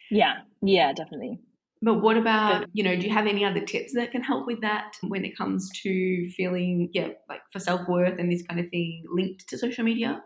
Yeah. 0.10 0.42
Yeah 0.62 0.94
definitely 0.94 1.40
but 1.86 2.02
what 2.02 2.18
about, 2.18 2.66
you 2.74 2.84
know, 2.84 2.96
do 2.96 3.06
you 3.06 3.14
have 3.14 3.28
any 3.28 3.46
other 3.46 3.62
tips 3.62 3.94
that 3.94 4.12
can 4.12 4.24
help 4.24 4.48
with 4.48 4.62
that 4.62 4.98
when 5.04 5.24
it 5.24 5.38
comes 5.38 5.70
to 5.84 6.28
feeling, 6.32 6.90
yeah, 6.94 7.10
like 7.30 7.42
for 7.52 7.60
self 7.60 7.88
worth 7.88 8.18
and 8.18 8.32
this 8.32 8.42
kind 8.42 8.60
of 8.60 8.68
thing 8.72 9.04
linked 9.14 9.48
to 9.50 9.58
social 9.60 9.84
media? 9.84 10.24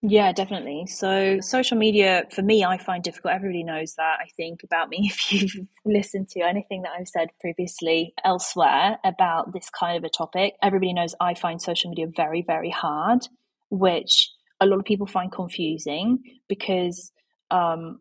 Yeah, 0.00 0.32
definitely. 0.32 0.86
So, 0.86 1.40
social 1.40 1.76
media 1.76 2.24
for 2.34 2.40
me, 2.40 2.64
I 2.64 2.78
find 2.78 3.02
difficult. 3.02 3.34
Everybody 3.34 3.62
knows 3.62 3.94
that, 3.96 4.20
I 4.22 4.28
think, 4.38 4.62
about 4.62 4.88
me. 4.88 5.10
If 5.12 5.32
you've 5.32 5.66
listened 5.84 6.30
to 6.30 6.40
anything 6.40 6.80
that 6.82 6.92
I've 6.98 7.08
said 7.08 7.28
previously 7.42 8.14
elsewhere 8.24 8.96
about 9.04 9.52
this 9.52 9.68
kind 9.68 9.98
of 9.98 10.04
a 10.04 10.08
topic, 10.08 10.54
everybody 10.62 10.94
knows 10.94 11.14
I 11.20 11.34
find 11.34 11.60
social 11.60 11.90
media 11.90 12.06
very, 12.16 12.40
very 12.40 12.70
hard, 12.70 13.28
which 13.68 14.30
a 14.62 14.66
lot 14.66 14.78
of 14.78 14.86
people 14.86 15.06
find 15.06 15.30
confusing 15.30 16.20
because 16.48 17.12
um, 17.50 18.00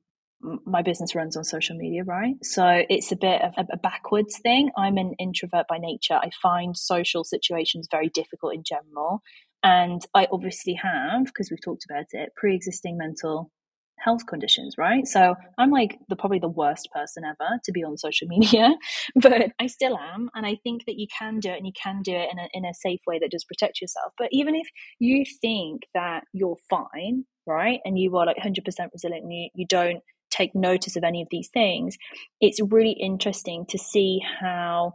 my 0.65 0.81
business 0.81 1.15
runs 1.15 1.35
on 1.37 1.43
social 1.43 1.75
media, 1.75 2.03
right? 2.03 2.35
So 2.43 2.83
it's 2.89 3.11
a 3.11 3.15
bit 3.15 3.41
of 3.41 3.53
a, 3.71 3.77
backwards 3.77 4.39
thing. 4.39 4.71
I'm 4.77 4.97
an 4.97 5.13
introvert 5.19 5.67
by 5.67 5.77
nature. 5.77 6.15
I 6.15 6.29
find 6.41 6.75
social 6.77 7.23
situations 7.23 7.87
very 7.89 8.09
difficult 8.09 8.53
in 8.53 8.63
general. 8.63 9.21
And 9.63 10.05
I 10.13 10.27
obviously 10.31 10.73
have, 10.73 11.25
because 11.25 11.49
we've 11.49 11.63
talked 11.63 11.85
about 11.89 12.05
it, 12.11 12.29
pre 12.35 12.55
existing 12.55 12.97
mental 12.97 13.51
health 13.99 14.25
conditions, 14.27 14.75
right? 14.77 15.07
So 15.07 15.35
I'm 15.57 15.71
like 15.71 15.97
the 16.09 16.15
probably 16.15 16.39
the 16.39 16.49
worst 16.49 16.89
person 16.93 17.23
ever 17.23 17.59
to 17.63 17.71
be 17.71 17.83
on 17.83 17.97
social 17.97 18.27
media, 18.29 18.75
but 19.15 19.51
I 19.59 19.67
still 19.67 19.97
am, 19.97 20.29
and 20.35 20.45
I 20.45 20.57
think 20.63 20.85
that 20.85 20.99
you 20.99 21.07
can 21.17 21.39
do 21.39 21.49
it, 21.49 21.57
and 21.57 21.65
you 21.65 21.73
can 21.81 22.01
do 22.03 22.13
it 22.13 22.29
in 22.31 22.39
a 22.39 22.47
in 22.53 22.65
a 22.65 22.73
safe 22.73 22.99
way 23.07 23.19
that 23.19 23.31
does 23.31 23.45
protect 23.45 23.81
yourself. 23.81 24.13
But 24.17 24.29
even 24.31 24.55
if 24.55 24.67
you 24.99 25.23
think 25.41 25.83
that 25.93 26.23
you're 26.33 26.57
fine, 26.69 27.25
right, 27.47 27.79
and 27.85 27.97
you 27.97 28.15
are 28.17 28.25
like 28.25 28.37
100% 28.37 28.65
resilient, 28.93 29.23
and 29.23 29.33
you, 29.33 29.49
you 29.55 29.65
don't 29.67 30.01
take 30.29 30.55
notice 30.55 30.95
of 30.95 31.03
any 31.03 31.21
of 31.21 31.27
these 31.31 31.49
things, 31.53 31.97
it's 32.41 32.59
really 32.61 32.91
interesting 32.91 33.65
to 33.69 33.77
see 33.77 34.19
how 34.39 34.93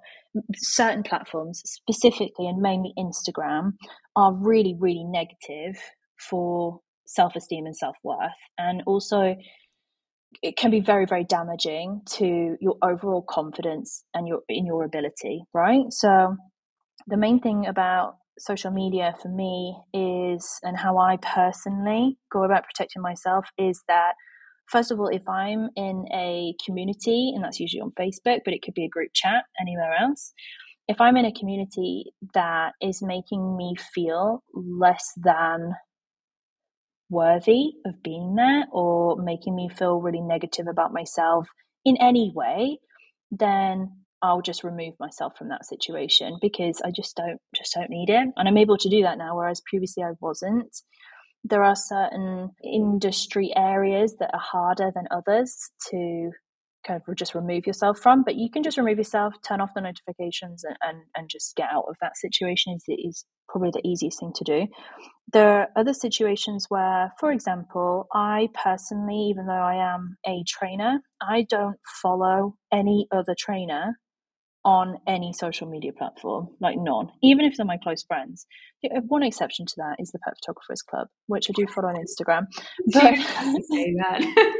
certain 0.54 1.02
platforms, 1.02 1.62
specifically 1.64 2.46
and 2.46 2.60
mainly 2.60 2.92
Instagram, 2.98 3.72
are 4.16 4.32
really, 4.32 4.76
really 4.78 5.04
negative 5.04 5.80
for 6.18 6.80
self 7.06 7.34
esteem 7.36 7.66
and 7.66 7.76
self 7.76 7.96
worth. 8.04 8.30
And 8.58 8.82
also, 8.86 9.36
it 10.42 10.56
can 10.56 10.70
be 10.70 10.80
very, 10.80 11.06
very 11.06 11.24
damaging 11.24 12.02
to 12.06 12.56
your 12.60 12.76
overall 12.82 13.22
confidence 13.22 14.04
and 14.14 14.28
your 14.28 14.40
in 14.48 14.66
your 14.66 14.84
ability, 14.84 15.42
right? 15.52 15.84
So, 15.90 16.36
the 17.06 17.16
main 17.16 17.40
thing 17.40 17.66
about 17.66 18.16
social 18.38 18.70
media 18.70 19.14
for 19.20 19.28
me 19.28 19.76
is, 19.92 20.58
and 20.62 20.76
how 20.76 20.98
I 20.98 21.18
personally 21.18 22.16
go 22.32 22.44
about 22.44 22.64
protecting 22.64 23.02
myself 23.02 23.46
is 23.58 23.82
that 23.88 24.12
first 24.70 24.90
of 24.90 25.00
all, 25.00 25.08
if 25.08 25.28
I'm 25.28 25.68
in 25.76 26.06
a 26.12 26.54
community, 26.64 27.32
and 27.34 27.44
that's 27.44 27.60
usually 27.60 27.80
on 27.80 27.92
Facebook, 27.92 28.40
but 28.44 28.54
it 28.54 28.62
could 28.62 28.74
be 28.74 28.84
a 28.84 28.88
group 28.88 29.10
chat 29.14 29.44
anywhere 29.60 29.94
else, 30.00 30.32
if 30.88 31.00
I'm 31.00 31.16
in 31.16 31.24
a 31.24 31.32
community 31.32 32.06
that 32.34 32.72
is 32.80 33.02
making 33.02 33.56
me 33.56 33.76
feel 33.94 34.42
less 34.54 35.12
than 35.16 35.74
worthy 37.08 37.72
of 37.84 38.02
being 38.02 38.34
there 38.36 38.64
or 38.72 39.16
making 39.22 39.54
me 39.54 39.68
feel 39.68 40.00
really 40.00 40.20
negative 40.20 40.66
about 40.68 40.92
myself 40.92 41.46
in 41.84 41.96
any 42.00 42.32
way, 42.34 42.78
then 43.30 43.90
I'll 44.22 44.42
just 44.42 44.64
remove 44.64 44.94
myself 45.00 45.34
from 45.36 45.48
that 45.48 45.64
situation 45.64 46.38
because 46.40 46.80
I 46.84 46.90
just 46.90 47.16
don't 47.16 47.38
just 47.54 47.74
don't 47.74 47.90
need 47.90 48.10
it. 48.10 48.28
And 48.36 48.48
I'm 48.48 48.58
able 48.58 48.76
to 48.78 48.88
do 48.88 49.02
that 49.02 49.18
now, 49.18 49.36
whereas 49.36 49.62
previously 49.68 50.02
I 50.02 50.12
wasn't. 50.20 50.76
There 51.44 51.64
are 51.64 51.76
certain 51.76 52.50
industry 52.62 53.52
areas 53.56 54.16
that 54.18 54.30
are 54.32 54.40
harder 54.40 54.90
than 54.94 55.06
others 55.10 55.70
to 55.90 56.30
kind 56.86 57.00
of 57.06 57.16
just 57.16 57.34
remove 57.34 57.66
yourself 57.66 57.98
from, 57.98 58.22
but 58.22 58.36
you 58.36 58.50
can 58.50 58.62
just 58.62 58.78
remove 58.78 58.98
yourself, 58.98 59.34
turn 59.46 59.60
off 59.60 59.74
the 59.74 59.80
notifications, 59.80 60.64
and, 60.64 60.76
and, 60.82 61.02
and 61.16 61.28
just 61.28 61.54
get 61.56 61.68
out 61.70 61.84
of 61.88 61.96
that 62.00 62.16
situation 62.16 62.74
is, 62.74 62.84
is 62.88 63.24
probably 63.48 63.70
the 63.72 63.86
easiest 63.86 64.20
thing 64.20 64.32
to 64.34 64.44
do. 64.44 64.66
There 65.32 65.60
are 65.60 65.68
other 65.76 65.92
situations 65.92 66.66
where, 66.68 67.12
for 67.18 67.32
example, 67.32 68.06
I 68.14 68.48
personally, 68.54 69.30
even 69.30 69.46
though 69.46 69.52
I 69.52 69.94
am 69.94 70.16
a 70.26 70.42
trainer, 70.48 71.00
I 71.20 71.46
don't 71.48 71.76
follow 72.02 72.56
any 72.72 73.06
other 73.12 73.34
trainer 73.38 73.96
on 74.64 74.98
any 75.06 75.32
social 75.32 75.66
media 75.66 75.92
platform, 75.92 76.48
like 76.60 76.76
none, 76.78 77.10
even 77.22 77.44
if 77.44 77.56
they're 77.56 77.66
my 77.66 77.78
close 77.78 78.02
friends. 78.02 78.46
Uh, 78.84 79.00
one 79.00 79.22
exception 79.22 79.64
to 79.66 79.74
that 79.78 79.96
is 79.98 80.10
the 80.10 80.18
Pet 80.18 80.34
Photographers 80.42 80.82
Club, 80.82 81.08
which 81.26 81.48
I 81.48 81.52
do 81.54 81.66
follow 81.66 81.88
on 81.88 81.96
Instagram. 81.96 82.46
But 82.92 83.16
say 83.64 83.94
that. 83.98 84.56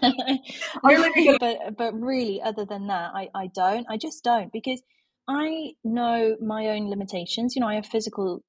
but 1.40 1.76
but 1.76 1.94
really, 2.00 2.40
other 2.42 2.64
than 2.64 2.86
that, 2.88 3.12
I 3.14 3.28
I 3.34 3.48
don't. 3.54 3.86
I 3.88 3.96
just 3.96 4.24
don't 4.24 4.52
because 4.52 4.82
I 5.28 5.72
know 5.82 6.36
my 6.40 6.68
own 6.68 6.88
limitations. 6.88 7.54
You 7.54 7.60
know, 7.60 7.68
I 7.68 7.76
have 7.76 7.86
physical 7.86 8.42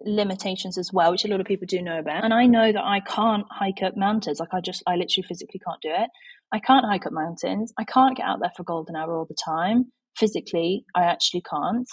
limitations 0.00 0.76
as 0.78 0.90
well, 0.92 1.12
which 1.12 1.24
a 1.24 1.28
lot 1.28 1.40
of 1.40 1.46
people 1.46 1.66
do 1.66 1.80
know 1.82 1.98
about. 1.98 2.24
And 2.24 2.34
I 2.34 2.46
know 2.46 2.72
that 2.72 2.84
I 2.84 3.00
can't 3.00 3.46
hike 3.50 3.82
up 3.82 3.96
mountains. 3.96 4.40
Like 4.40 4.52
I 4.52 4.60
just, 4.60 4.82
I 4.86 4.96
literally 4.96 5.26
physically 5.26 5.60
can't 5.66 5.80
do 5.80 5.90
it. 5.90 6.10
I 6.52 6.58
can't 6.58 6.84
hike 6.84 7.06
up 7.06 7.12
mountains. 7.12 7.72
I 7.78 7.84
can't 7.84 8.16
get 8.16 8.26
out 8.26 8.40
there 8.40 8.52
for 8.56 8.64
golden 8.64 8.96
hour 8.96 9.16
all 9.16 9.26
the 9.26 9.36
time. 9.42 9.92
Physically, 10.16 10.84
I 10.94 11.04
actually 11.04 11.42
can't. 11.42 11.88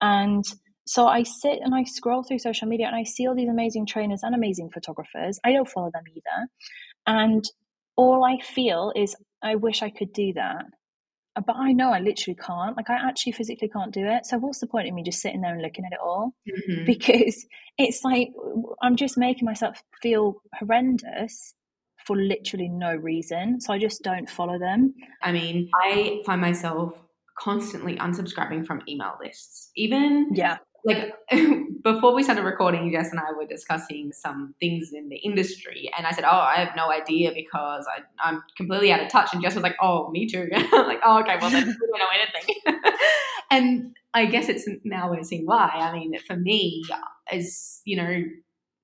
And 0.00 0.44
so 0.86 1.06
I 1.06 1.22
sit 1.24 1.58
and 1.62 1.74
I 1.74 1.84
scroll 1.84 2.22
through 2.22 2.38
social 2.38 2.68
media 2.68 2.86
and 2.86 2.96
I 2.96 3.04
see 3.04 3.26
all 3.26 3.34
these 3.34 3.48
amazing 3.48 3.86
trainers 3.86 4.22
and 4.22 4.34
amazing 4.34 4.70
photographers. 4.72 5.40
I 5.44 5.52
don't 5.52 5.68
follow 5.68 5.90
them 5.92 6.04
either. 6.08 6.48
And 7.06 7.44
all 7.96 8.24
I 8.24 8.38
feel 8.40 8.92
is, 8.94 9.16
I 9.42 9.56
wish 9.56 9.82
I 9.82 9.90
could 9.90 10.12
do 10.12 10.32
that 10.34 10.66
but 11.44 11.56
I 11.56 11.72
know 11.72 11.90
I 11.90 12.00
literally 12.00 12.36
can't. 12.36 12.76
Like 12.76 12.88
I 12.88 12.94
actually 12.94 13.32
physically 13.32 13.68
can't 13.68 13.92
do 13.92 14.06
it. 14.06 14.24
So 14.24 14.38
what's 14.38 14.60
the 14.60 14.66
point 14.66 14.88
of 14.88 14.94
me 14.94 15.02
just 15.02 15.20
sitting 15.20 15.42
there 15.42 15.52
and 15.52 15.62
looking 15.62 15.84
at 15.84 15.92
it 15.92 15.98
all? 16.02 16.32
Mm-hmm. 16.48 16.84
Because 16.86 17.46
it's 17.78 18.02
like 18.04 18.28
I'm 18.82 18.96
just 18.96 19.18
making 19.18 19.44
myself 19.44 19.82
feel 20.00 20.36
horrendous 20.58 21.54
for 22.06 22.16
literally 22.16 22.68
no 22.68 22.94
reason. 22.94 23.60
So 23.60 23.72
I 23.72 23.78
just 23.78 24.02
don't 24.02 24.30
follow 24.30 24.58
them. 24.58 24.94
I 25.22 25.32
mean, 25.32 25.68
I 25.74 26.22
find 26.24 26.40
myself 26.40 26.94
constantly 27.38 27.96
unsubscribing 27.96 28.66
from 28.66 28.82
email 28.88 29.16
lists. 29.20 29.70
Even 29.76 30.30
yeah 30.32 30.58
like 30.86 31.12
before 31.82 32.14
we 32.14 32.22
started 32.22 32.44
recording, 32.44 32.90
Jess 32.92 33.10
and 33.10 33.18
I 33.18 33.32
were 33.36 33.44
discussing 33.44 34.12
some 34.12 34.54
things 34.60 34.92
in 34.92 35.08
the 35.08 35.16
industry, 35.16 35.90
and 35.98 36.06
I 36.06 36.12
said, 36.12 36.24
"Oh, 36.24 36.30
I 36.30 36.54
have 36.56 36.76
no 36.76 36.90
idea 36.90 37.32
because 37.34 37.86
I, 38.22 38.30
am 38.30 38.42
completely 38.56 38.92
out 38.92 39.00
of 39.00 39.10
touch." 39.10 39.30
And 39.32 39.42
Jess 39.42 39.54
was 39.54 39.64
like, 39.64 39.76
"Oh, 39.82 40.08
me 40.10 40.26
too." 40.26 40.48
like, 40.72 41.00
"Oh, 41.04 41.18
okay, 41.20 41.36
well 41.40 41.50
then 41.50 41.66
we 41.80 41.88
don't 41.88 41.98
know 41.98 42.06
anything." 42.14 42.80
and 43.50 43.96
I 44.14 44.26
guess 44.26 44.48
it's 44.48 44.68
now 44.84 45.10
we're 45.10 45.24
seeing 45.24 45.44
why. 45.44 45.70
I 45.74 45.92
mean, 45.92 46.16
for 46.24 46.36
me, 46.36 46.84
as 47.32 47.80
you 47.84 47.96
know, 47.96 48.22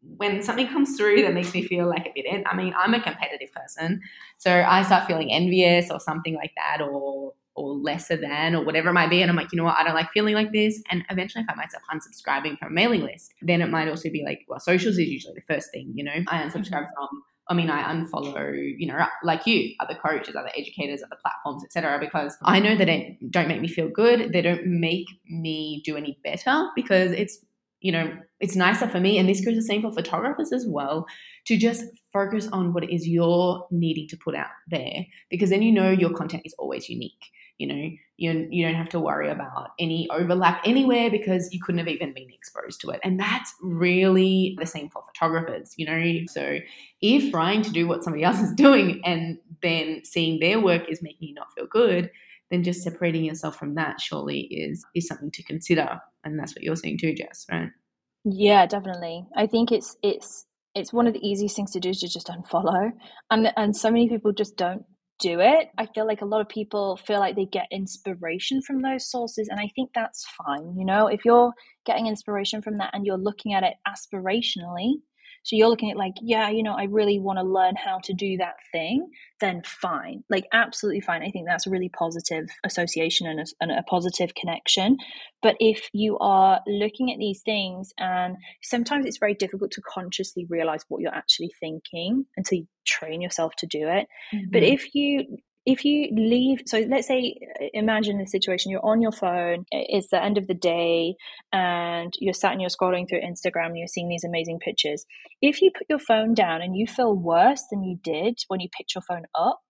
when 0.00 0.42
something 0.42 0.66
comes 0.66 0.96
through 0.96 1.22
that 1.22 1.34
makes 1.34 1.54
me 1.54 1.64
feel 1.64 1.88
like 1.88 2.06
a 2.06 2.12
bit, 2.12 2.44
I 2.44 2.56
mean, 2.56 2.74
I'm 2.76 2.94
a 2.94 3.00
competitive 3.00 3.52
person, 3.52 4.00
so 4.38 4.50
I 4.50 4.82
start 4.82 5.06
feeling 5.06 5.32
envious 5.32 5.88
or 5.88 6.00
something 6.00 6.34
like 6.34 6.52
that, 6.56 6.82
or 6.82 7.34
or 7.54 7.74
lesser 7.74 8.16
than 8.16 8.54
or 8.54 8.64
whatever 8.64 8.90
it 8.90 8.94
might 8.94 9.10
be. 9.10 9.22
And 9.22 9.30
I'm 9.30 9.36
like, 9.36 9.52
you 9.52 9.56
know 9.56 9.64
what, 9.64 9.76
I 9.76 9.84
don't 9.84 9.94
like 9.94 10.10
feeling 10.12 10.34
like 10.34 10.52
this. 10.52 10.82
And 10.90 11.04
eventually 11.10 11.44
I 11.44 11.46
find 11.46 11.58
myself 11.58 11.82
unsubscribing 11.92 12.58
from 12.58 12.68
a 12.68 12.70
mailing 12.70 13.02
list. 13.02 13.34
Then 13.42 13.60
it 13.60 13.70
might 13.70 13.88
also 13.88 14.10
be 14.10 14.24
like, 14.24 14.44
well, 14.48 14.60
socials 14.60 14.98
is 14.98 15.08
usually 15.08 15.34
the 15.34 15.54
first 15.54 15.70
thing, 15.72 15.92
you 15.94 16.04
know, 16.04 16.12
I 16.28 16.42
unsubscribe 16.42 16.84
mm-hmm. 16.84 16.94
from. 16.94 17.22
I 17.48 17.54
mean, 17.54 17.70
I 17.70 17.92
unfollow, 17.92 18.54
you 18.78 18.86
know, 18.86 19.04
like 19.24 19.46
you, 19.46 19.74
other 19.80 19.96
coaches, 19.96 20.36
other 20.36 20.50
educators, 20.56 21.02
other 21.02 21.18
platforms, 21.20 21.64
etc. 21.64 21.98
Because 21.98 22.36
I 22.42 22.60
know 22.60 22.76
that 22.76 22.88
it 22.88 23.30
don't 23.30 23.48
make 23.48 23.60
me 23.60 23.66
feel 23.66 23.88
good. 23.88 24.32
They 24.32 24.42
don't 24.42 24.64
make 24.64 25.06
me 25.28 25.82
do 25.84 25.96
any 25.96 26.18
better 26.22 26.68
because 26.76 27.10
it's 27.10 27.44
you 27.82 27.90
know, 27.90 28.16
it's 28.38 28.54
nicer 28.54 28.88
for 28.88 29.00
me, 29.00 29.18
and 29.18 29.28
this 29.28 29.44
goes 29.44 29.56
the 29.56 29.62
same 29.62 29.82
for 29.82 29.90
photographers 29.90 30.52
as 30.52 30.64
well, 30.66 31.04
to 31.46 31.56
just 31.56 31.84
focus 32.12 32.48
on 32.52 32.72
what 32.72 32.84
it 32.84 32.94
is 32.94 33.08
you're 33.08 33.66
needing 33.72 34.06
to 34.08 34.16
put 34.16 34.36
out 34.36 34.50
there, 34.70 35.04
because 35.28 35.50
then 35.50 35.62
you 35.62 35.72
know 35.72 35.90
your 35.90 36.10
content 36.10 36.44
is 36.46 36.54
always 36.58 36.88
unique 36.88 37.24
you 37.58 37.66
know 37.66 37.90
you, 38.22 38.46
you 38.50 38.64
don't 38.64 38.76
have 38.76 38.88
to 38.90 39.00
worry 39.00 39.28
about 39.28 39.70
any 39.80 40.08
overlap 40.10 40.62
anywhere 40.64 41.10
because 41.10 41.52
you 41.52 41.60
couldn't 41.60 41.80
have 41.80 41.88
even 41.88 42.14
been 42.14 42.30
exposed 42.30 42.80
to 42.82 42.90
it. 42.90 43.00
And 43.02 43.18
that's 43.18 43.52
really 43.60 44.56
the 44.60 44.66
same 44.66 44.88
for 44.90 45.02
photographers 45.02 45.74
you 45.76 45.86
know? 45.86 46.24
So 46.28 46.58
if 47.00 47.32
trying 47.32 47.62
to 47.62 47.70
do 47.70 47.88
what 47.88 48.04
somebody 48.04 48.22
else 48.22 48.40
is 48.40 48.54
doing 48.54 49.00
and 49.04 49.38
then 49.62 50.02
seeing 50.04 50.38
their 50.38 50.60
work 50.60 50.88
is 50.88 51.02
making 51.02 51.28
you 51.28 51.34
not 51.34 51.52
feel 51.52 51.66
good 51.66 52.10
then 52.50 52.62
just 52.62 52.82
separating 52.82 53.24
yourself 53.24 53.56
from 53.56 53.74
that 53.74 54.00
surely 54.00 54.42
is 54.42 54.84
is 54.94 55.08
something 55.08 55.30
to 55.32 55.42
consider. 55.42 55.98
And 56.22 56.38
that's 56.38 56.54
what 56.54 56.62
you're 56.62 56.76
saying 56.76 56.98
too 56.98 57.14
jess 57.14 57.46
right? 57.50 57.70
Yeah 58.24 58.66
definitely. 58.66 59.24
I 59.36 59.48
think 59.48 59.72
it's 59.72 59.96
it's 60.02 60.46
it's 60.74 60.92
one 60.92 61.06
of 61.06 61.12
the 61.12 61.26
easiest 61.26 61.56
things 61.56 61.72
to 61.72 61.80
do 61.80 61.90
is 61.90 62.00
to 62.00 62.08
just 62.08 62.28
unfollow. 62.28 62.92
And 63.30 63.52
and 63.56 63.76
so 63.76 63.90
many 63.90 64.08
people 64.08 64.32
just 64.32 64.56
don't 64.56 64.84
do 65.22 65.40
it. 65.40 65.70
I 65.78 65.86
feel 65.86 66.06
like 66.06 66.20
a 66.20 66.26
lot 66.26 66.40
of 66.40 66.48
people 66.48 66.96
feel 66.96 67.20
like 67.20 67.36
they 67.36 67.46
get 67.46 67.68
inspiration 67.70 68.60
from 68.60 68.82
those 68.82 69.08
sources, 69.10 69.48
and 69.48 69.60
I 69.60 69.70
think 69.76 69.90
that's 69.94 70.26
fine. 70.44 70.76
You 70.76 70.84
know, 70.84 71.06
if 71.06 71.24
you're 71.24 71.52
getting 71.86 72.08
inspiration 72.08 72.60
from 72.60 72.78
that 72.78 72.90
and 72.92 73.06
you're 73.06 73.16
looking 73.16 73.54
at 73.54 73.62
it 73.62 73.74
aspirationally, 73.88 74.94
so 75.44 75.56
you're 75.56 75.68
looking 75.68 75.90
at 75.90 75.96
like, 75.96 76.14
yeah, 76.20 76.48
you 76.50 76.62
know, 76.62 76.74
I 76.74 76.84
really 76.84 77.18
want 77.18 77.38
to 77.38 77.44
learn 77.44 77.74
how 77.76 77.98
to 78.04 78.14
do 78.14 78.36
that 78.38 78.54
thing, 78.70 79.10
then 79.40 79.62
fine. 79.64 80.22
Like, 80.30 80.46
absolutely 80.52 81.00
fine. 81.00 81.22
I 81.22 81.30
think 81.30 81.46
that's 81.48 81.66
a 81.66 81.70
really 81.70 81.88
positive 81.88 82.46
association 82.64 83.26
and 83.26 83.40
a, 83.40 83.44
and 83.60 83.72
a 83.72 83.82
positive 83.82 84.34
connection. 84.34 84.98
But 85.42 85.56
if 85.58 85.88
you 85.92 86.18
are 86.18 86.60
looking 86.66 87.12
at 87.12 87.18
these 87.18 87.42
things, 87.44 87.92
and 87.98 88.36
sometimes 88.62 89.06
it's 89.06 89.18
very 89.18 89.34
difficult 89.34 89.72
to 89.72 89.82
consciously 89.82 90.46
realize 90.48 90.84
what 90.88 91.02
you're 91.02 91.14
actually 91.14 91.50
thinking 91.58 92.24
until 92.36 92.58
you 92.58 92.66
train 92.86 93.20
yourself 93.20 93.52
to 93.58 93.66
do 93.66 93.88
it. 93.88 94.06
Mm-hmm. 94.32 94.50
But 94.52 94.62
if 94.62 94.94
you 94.94 95.38
if 95.64 95.84
you 95.84 96.08
leave 96.12 96.62
so 96.66 96.80
let's 96.88 97.06
say 97.06 97.36
imagine 97.72 98.18
the 98.18 98.26
situation 98.26 98.70
you're 98.70 98.84
on 98.84 99.00
your 99.00 99.12
phone 99.12 99.64
it's 99.70 100.08
the 100.08 100.22
end 100.22 100.36
of 100.36 100.46
the 100.48 100.54
day 100.54 101.14
and 101.52 102.14
you're 102.18 102.34
sat 102.34 102.52
and 102.52 102.60
you're 102.60 102.70
scrolling 102.70 103.08
through 103.08 103.20
instagram 103.20 103.66
and 103.66 103.78
you're 103.78 103.86
seeing 103.86 104.08
these 104.08 104.24
amazing 104.24 104.58
pictures 104.58 105.04
if 105.40 105.62
you 105.62 105.70
put 105.76 105.86
your 105.88 105.98
phone 106.00 106.34
down 106.34 106.60
and 106.62 106.76
you 106.76 106.86
feel 106.86 107.14
worse 107.14 107.62
than 107.70 107.82
you 107.84 107.96
did 108.02 108.38
when 108.48 108.60
you 108.60 108.68
picked 108.76 108.94
your 108.94 109.02
phone 109.02 109.24
up 109.36 109.60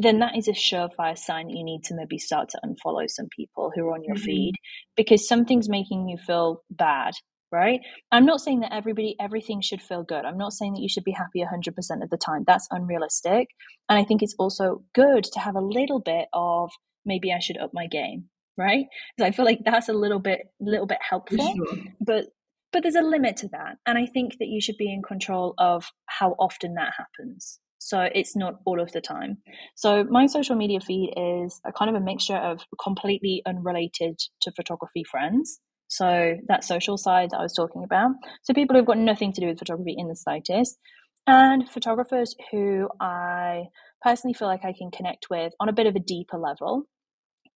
then 0.00 0.20
that 0.20 0.36
is 0.36 0.46
a 0.46 0.52
surefire 0.52 1.18
sign 1.18 1.48
that 1.48 1.56
you 1.56 1.64
need 1.64 1.82
to 1.82 1.94
maybe 1.94 2.18
start 2.18 2.48
to 2.48 2.60
unfollow 2.64 3.10
some 3.10 3.26
people 3.34 3.72
who 3.74 3.84
are 3.86 3.94
on 3.94 4.04
your 4.04 4.14
Mhm. 4.14 4.24
feed 4.24 4.54
because 4.96 5.26
something's 5.26 5.68
making 5.68 6.08
you 6.08 6.16
feel 6.16 6.62
bad, 6.70 7.14
right? 7.52 7.80
I'm 8.12 8.26
not 8.26 8.40
saying 8.40 8.60
that 8.60 8.72
everybody, 8.72 9.16
everything 9.20 9.60
should 9.60 9.82
feel 9.82 10.02
good. 10.02 10.24
I'm 10.24 10.38
not 10.38 10.52
saying 10.52 10.74
that 10.74 10.82
you 10.82 10.88
should 10.88 11.04
be 11.04 11.12
happy 11.12 11.44
100% 11.44 12.02
of 12.02 12.10
the 12.10 12.16
time. 12.16 12.44
That's 12.46 12.68
unrealistic. 12.70 13.48
And 13.88 13.98
I 13.98 14.04
think 14.04 14.22
it's 14.22 14.36
also 14.38 14.82
good 14.94 15.24
to 15.24 15.40
have 15.40 15.56
a 15.56 15.60
little 15.60 16.00
bit 16.00 16.28
of 16.32 16.70
maybe 17.04 17.32
I 17.32 17.38
should 17.38 17.58
up 17.58 17.70
my 17.72 17.86
game, 17.86 18.24
right? 18.56 18.86
Because 19.16 19.28
I 19.28 19.34
feel 19.34 19.44
like 19.44 19.60
that's 19.64 19.88
a 19.88 19.94
little 19.94 20.20
bit, 20.20 20.40
little 20.60 20.86
bit 20.86 20.98
helpful 21.00 21.54
sure. 21.54 21.84
but 22.00 22.26
but 22.72 22.82
there's 22.82 22.94
a 22.94 23.02
limit 23.02 23.36
to 23.36 23.48
that 23.48 23.76
and 23.86 23.98
i 23.98 24.06
think 24.06 24.38
that 24.38 24.48
you 24.48 24.60
should 24.60 24.76
be 24.76 24.92
in 24.92 25.02
control 25.02 25.54
of 25.58 25.90
how 26.06 26.34
often 26.38 26.74
that 26.74 26.92
happens 26.96 27.60
so 27.78 28.08
it's 28.14 28.36
not 28.36 28.54
all 28.64 28.80
of 28.80 28.92
the 28.92 29.00
time 29.00 29.38
so 29.74 30.04
my 30.04 30.26
social 30.26 30.56
media 30.56 30.80
feed 30.80 31.12
is 31.16 31.60
a 31.66 31.72
kind 31.72 31.88
of 31.88 32.00
a 32.00 32.04
mixture 32.04 32.36
of 32.36 32.60
completely 32.82 33.42
unrelated 33.46 34.18
to 34.40 34.52
photography 34.52 35.04
friends 35.04 35.60
so 35.88 36.34
that 36.46 36.64
social 36.64 36.96
side 36.96 37.30
that 37.30 37.38
i 37.38 37.42
was 37.42 37.54
talking 37.54 37.82
about 37.82 38.10
so 38.42 38.54
people 38.54 38.76
who've 38.76 38.86
got 38.86 38.98
nothing 38.98 39.32
to 39.32 39.40
do 39.40 39.48
with 39.48 39.58
photography 39.58 39.94
in 39.96 40.08
the 40.08 40.16
slightest 40.16 40.78
and 41.26 41.68
photographers 41.68 42.34
who 42.50 42.88
i 43.00 43.64
personally 44.02 44.34
feel 44.34 44.48
like 44.48 44.64
i 44.64 44.72
can 44.72 44.90
connect 44.90 45.26
with 45.30 45.52
on 45.60 45.68
a 45.68 45.72
bit 45.72 45.86
of 45.86 45.96
a 45.96 46.00
deeper 46.00 46.38
level 46.38 46.86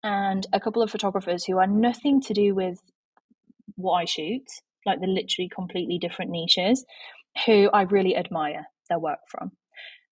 and 0.02 0.46
a 0.52 0.60
couple 0.60 0.82
of 0.82 0.90
photographers 0.90 1.44
who 1.44 1.58
are 1.58 1.66
nothing 1.66 2.20
to 2.22 2.34
do 2.34 2.54
with 2.54 2.78
what 3.76 3.94
I 3.94 4.04
shoot, 4.04 4.44
like 4.84 5.00
the 5.00 5.06
literally 5.06 5.48
completely 5.54 5.98
different 5.98 6.30
niches, 6.30 6.84
who 7.46 7.70
I 7.72 7.82
really 7.82 8.16
admire 8.16 8.66
their 8.88 8.98
work 8.98 9.20
from. 9.30 9.52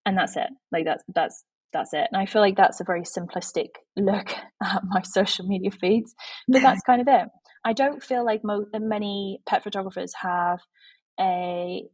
And 0.06 0.16
that's 0.16 0.36
it. 0.36 0.48
Like 0.72 0.84
that's 0.84 1.02
that's 1.14 1.44
that's 1.72 1.92
it. 1.92 2.08
And 2.10 2.20
I 2.20 2.26
feel 2.26 2.42
like 2.42 2.56
that's 2.56 2.80
a 2.80 2.84
very 2.84 3.02
simplistic 3.02 3.68
look 3.96 4.30
at 4.62 4.82
my 4.88 5.02
social 5.02 5.46
media 5.46 5.70
feeds, 5.70 6.14
but 6.48 6.62
that's 6.62 6.82
kind 6.86 7.00
of 7.00 7.08
it. 7.08 7.28
I 7.64 7.72
don't 7.72 8.02
feel 8.02 8.24
like 8.24 8.42
mo- 8.44 8.66
many 8.74 9.40
pet 9.46 9.62
photographers 9.62 10.14
have 10.20 10.60
a, 11.18 11.84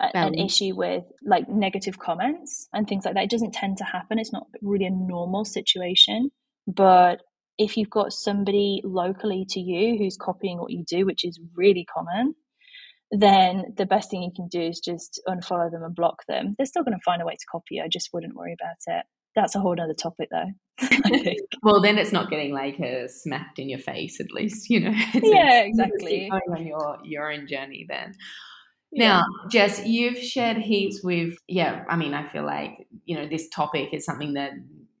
a 0.00 0.16
an 0.16 0.34
issue 0.34 0.74
with 0.74 1.04
like 1.24 1.48
negative 1.48 1.98
comments 1.98 2.68
and 2.72 2.88
things 2.88 3.04
like 3.04 3.14
that. 3.14 3.24
It 3.24 3.30
doesn't 3.30 3.52
tend 3.54 3.76
to 3.78 3.84
happen. 3.84 4.18
It's 4.18 4.32
not 4.32 4.46
really 4.62 4.86
a 4.86 4.90
normal 4.90 5.44
situation, 5.44 6.30
but 6.66 7.22
if 7.58 7.76
you've 7.76 7.90
got 7.90 8.12
somebody 8.12 8.80
locally 8.84 9.44
to 9.50 9.60
you 9.60 9.98
who's 9.98 10.16
copying 10.16 10.58
what 10.58 10.70
you 10.70 10.84
do, 10.88 11.04
which 11.04 11.24
is 11.24 11.38
really 11.54 11.84
common, 11.84 12.34
then 13.10 13.74
the 13.76 13.84
best 13.84 14.10
thing 14.10 14.22
you 14.22 14.32
can 14.34 14.48
do 14.48 14.60
is 14.60 14.80
just 14.80 15.20
unfollow 15.28 15.70
them 15.70 15.82
and 15.82 15.94
block 15.94 16.24
them. 16.26 16.54
They're 16.56 16.66
still 16.66 16.82
going 16.82 16.96
to 16.96 17.04
find 17.04 17.20
a 17.20 17.26
way 17.26 17.34
to 17.34 17.46
copy 17.50 17.76
you. 17.76 17.82
I 17.82 17.88
just 17.88 18.08
wouldn't 18.12 18.34
worry 18.34 18.56
about 18.58 18.98
it. 18.98 19.04
That's 19.36 19.54
a 19.54 19.60
whole 19.60 19.78
other 19.78 19.94
topic, 19.94 20.28
though. 20.30 20.52
Well, 21.62 21.80
then 21.80 21.98
it's 21.98 22.12
not 22.12 22.30
getting 22.30 22.52
like 22.52 22.80
uh, 22.80 23.06
smacked 23.08 23.58
in 23.58 23.68
your 23.68 23.78
face, 23.78 24.20
at 24.20 24.32
least, 24.32 24.68
you 24.68 24.80
know. 24.80 24.92
It's 25.14 25.26
a- 25.26 25.30
yeah, 25.30 25.60
exactly. 25.62 26.28
Going 26.30 26.60
on 26.60 26.66
your 26.66 26.98
your 27.04 27.32
own 27.32 27.46
journey, 27.46 27.86
then. 27.88 28.14
Yeah. 28.90 29.08
Now, 29.08 29.24
Jess, 29.48 29.86
you've 29.86 30.18
shared 30.18 30.58
heaps 30.58 31.02
with, 31.02 31.38
yeah, 31.48 31.84
I 31.88 31.96
mean, 31.96 32.12
I 32.12 32.28
feel 32.28 32.44
like, 32.44 32.86
you 33.06 33.16
know, 33.16 33.26
this 33.26 33.48
topic 33.48 33.94
is 33.94 34.04
something 34.04 34.34
that 34.34 34.52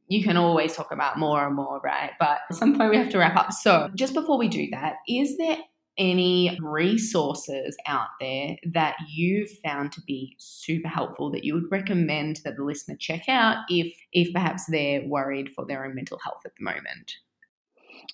you 0.08 0.22
can 0.22 0.38
always 0.38 0.74
talk 0.74 0.92
about 0.92 1.18
more 1.18 1.44
and 1.46 1.54
more, 1.54 1.78
right? 1.84 2.12
But 2.18 2.38
at 2.48 2.56
some 2.56 2.76
point 2.78 2.90
we 2.90 2.96
have 2.96 3.10
to 3.10 3.18
wrap 3.18 3.36
up. 3.36 3.52
So, 3.52 3.90
just 3.94 4.14
before 4.14 4.38
we 4.38 4.48
do 4.48 4.68
that, 4.70 4.94
is 5.08 5.36
there 5.36 5.58
any 5.98 6.58
resources 6.62 7.76
out 7.86 8.08
there 8.20 8.56
that 8.72 8.96
you've 9.10 9.50
found 9.64 9.92
to 9.92 10.00
be 10.02 10.34
super 10.38 10.88
helpful 10.88 11.30
that 11.30 11.44
you 11.44 11.54
would 11.54 11.70
recommend 11.70 12.40
that 12.44 12.56
the 12.56 12.64
listener 12.64 12.96
check 12.98 13.28
out 13.28 13.58
if 13.68 13.92
if 14.12 14.32
perhaps 14.32 14.64
they're 14.66 15.06
worried 15.06 15.50
for 15.54 15.66
their 15.66 15.84
own 15.84 15.94
mental 15.94 16.18
health 16.18 16.40
at 16.44 16.52
the 16.58 16.64
moment? 16.64 17.16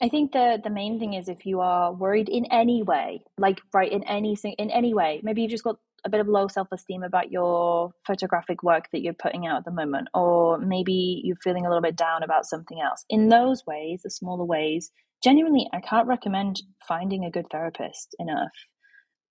I 0.01 0.09
think 0.09 0.33
the 0.33 0.61
the 0.63 0.71
main 0.71 0.99
thing 0.99 1.15
is 1.15 1.29
if 1.29 1.47
you 1.47 1.61
are 1.61 1.93
worried 1.93 2.29
in 2.29 2.47
any 2.47 2.83
way, 2.83 3.23
like 3.39 3.61
right 3.73 3.91
in 3.91 4.05
any 4.05 4.37
in 4.59 4.71
any 4.71 4.95
way, 4.95 5.21
maybe 5.23 5.43
you've 5.43 5.51
just 5.51 5.65
got 5.65 5.77
a 6.05 6.09
bit 6.09 6.21
of 6.21 6.29
low 6.29 6.49
self 6.49 6.69
esteem 6.73 7.03
about 7.03 7.33
your 7.33 7.93
photographic 8.07 8.63
work 8.63 8.89
that 8.93 9.01
you're 9.01 9.15
putting 9.15 9.47
out 9.47 9.59
at 9.59 9.65
the 9.65 9.71
moment, 9.71 10.09
or 10.15 10.59
maybe 10.59 11.23
you're 11.25 11.37
feeling 11.43 11.67
a 11.67 11.69
little 11.69 11.83
bit 11.83 11.97
down 11.97 12.23
about 12.23 12.47
something 12.47 12.81
else. 12.81 13.05
In 13.09 13.29
those 13.29 13.67
ways, 13.67 14.03
the 14.03 14.11
smaller 14.11 14.45
ways, 14.45 14.93
genuinely, 15.23 15.69
I 15.73 15.81
can't 15.81 16.09
recommend 16.09 16.57
finding 16.87 17.25
a 17.25 17.31
good 17.31 17.47
therapist 17.51 18.15
enough. 18.19 18.53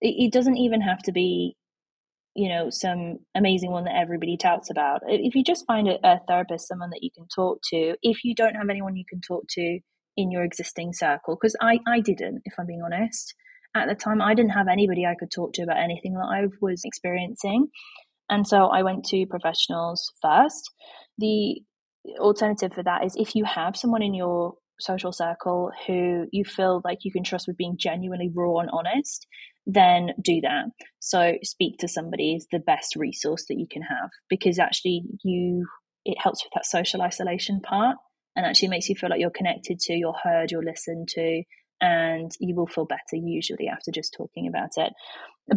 It, 0.01 0.15
it 0.25 0.33
doesn't 0.33 0.57
even 0.57 0.81
have 0.81 0.99
to 1.03 1.11
be 1.11 1.55
you 2.37 2.49
know 2.49 2.69
some 2.69 3.17
amazing 3.35 3.71
one 3.71 3.85
that 3.85 3.97
everybody 3.97 4.37
touts 4.37 4.69
about. 4.69 5.01
If 5.07 5.33
you 5.33 5.43
just 5.43 5.65
find 5.65 5.89
a, 5.89 5.97
a 6.07 6.19
therapist 6.27 6.67
someone 6.67 6.91
that 6.91 7.01
you 7.01 7.09
can 7.13 7.27
talk 7.27 7.59
to 7.71 7.95
if 8.03 8.23
you 8.23 8.35
don't 8.35 8.55
have 8.55 8.69
anyone 8.69 8.95
you 8.95 9.05
can 9.09 9.21
talk 9.21 9.45
to 9.49 9.79
in 10.15 10.31
your 10.31 10.43
existing 10.43 10.93
circle 10.93 11.35
because 11.35 11.55
I, 11.61 11.79
I 11.87 11.99
didn't 11.99 12.41
if 12.45 12.53
i'm 12.59 12.67
being 12.67 12.83
honest. 12.85 13.33
At 13.75 13.87
the 13.87 13.95
time 13.95 14.21
i 14.21 14.35
didn't 14.35 14.51
have 14.51 14.67
anybody 14.67 15.05
i 15.05 15.15
could 15.19 15.31
talk 15.31 15.53
to 15.53 15.63
about 15.63 15.77
anything 15.77 16.13
that 16.13 16.29
i 16.31 16.45
was 16.61 16.83
experiencing. 16.85 17.69
And 18.29 18.47
so 18.47 18.67
i 18.67 18.83
went 18.83 19.03
to 19.05 19.25
professionals 19.27 20.11
first. 20.21 20.69
The 21.17 21.61
alternative 22.19 22.73
for 22.73 22.83
that 22.83 23.03
is 23.03 23.15
if 23.17 23.35
you 23.35 23.45
have 23.45 23.75
someone 23.75 24.03
in 24.03 24.13
your 24.13 24.53
social 24.79 25.11
circle 25.11 25.71
who 25.85 26.25
you 26.31 26.45
feel 26.45 26.81
like 26.83 26.99
you 27.03 27.11
can 27.11 27.23
trust 27.23 27.47
with 27.47 27.57
being 27.57 27.77
genuinely 27.77 28.31
raw 28.33 28.59
and 28.59 28.69
honest 28.71 29.27
then 29.67 30.11
do 30.21 30.39
that. 30.41 30.65
So 30.99 31.35
speak 31.43 31.77
to 31.79 31.89
somebody 31.89 32.35
is 32.35 32.47
the 32.51 32.59
best 32.59 32.95
resource 32.95 33.45
that 33.49 33.59
you 33.59 33.67
can 33.69 33.81
have 33.81 34.09
because 34.29 34.59
actually 34.59 35.03
you 35.23 35.67
it 36.05 36.17
helps 36.19 36.43
with 36.43 36.51
that 36.55 36.65
social 36.65 37.01
isolation 37.01 37.59
part 37.59 37.97
and 38.35 38.45
actually 38.45 38.69
makes 38.69 38.87
you 38.87 38.95
feel 38.95 39.09
like 39.09 39.19
you're 39.19 39.29
connected 39.29 39.77
to 39.79 39.93
you're 39.93 40.15
heard 40.23 40.51
you're 40.51 40.63
listened 40.63 41.09
to 41.09 41.43
and 41.81 42.31
you 42.39 42.55
will 42.55 42.65
feel 42.65 42.85
better 42.85 43.15
usually 43.15 43.67
after 43.67 43.91
just 43.91 44.13
talking 44.17 44.47
about 44.47 44.69
it 44.77 44.93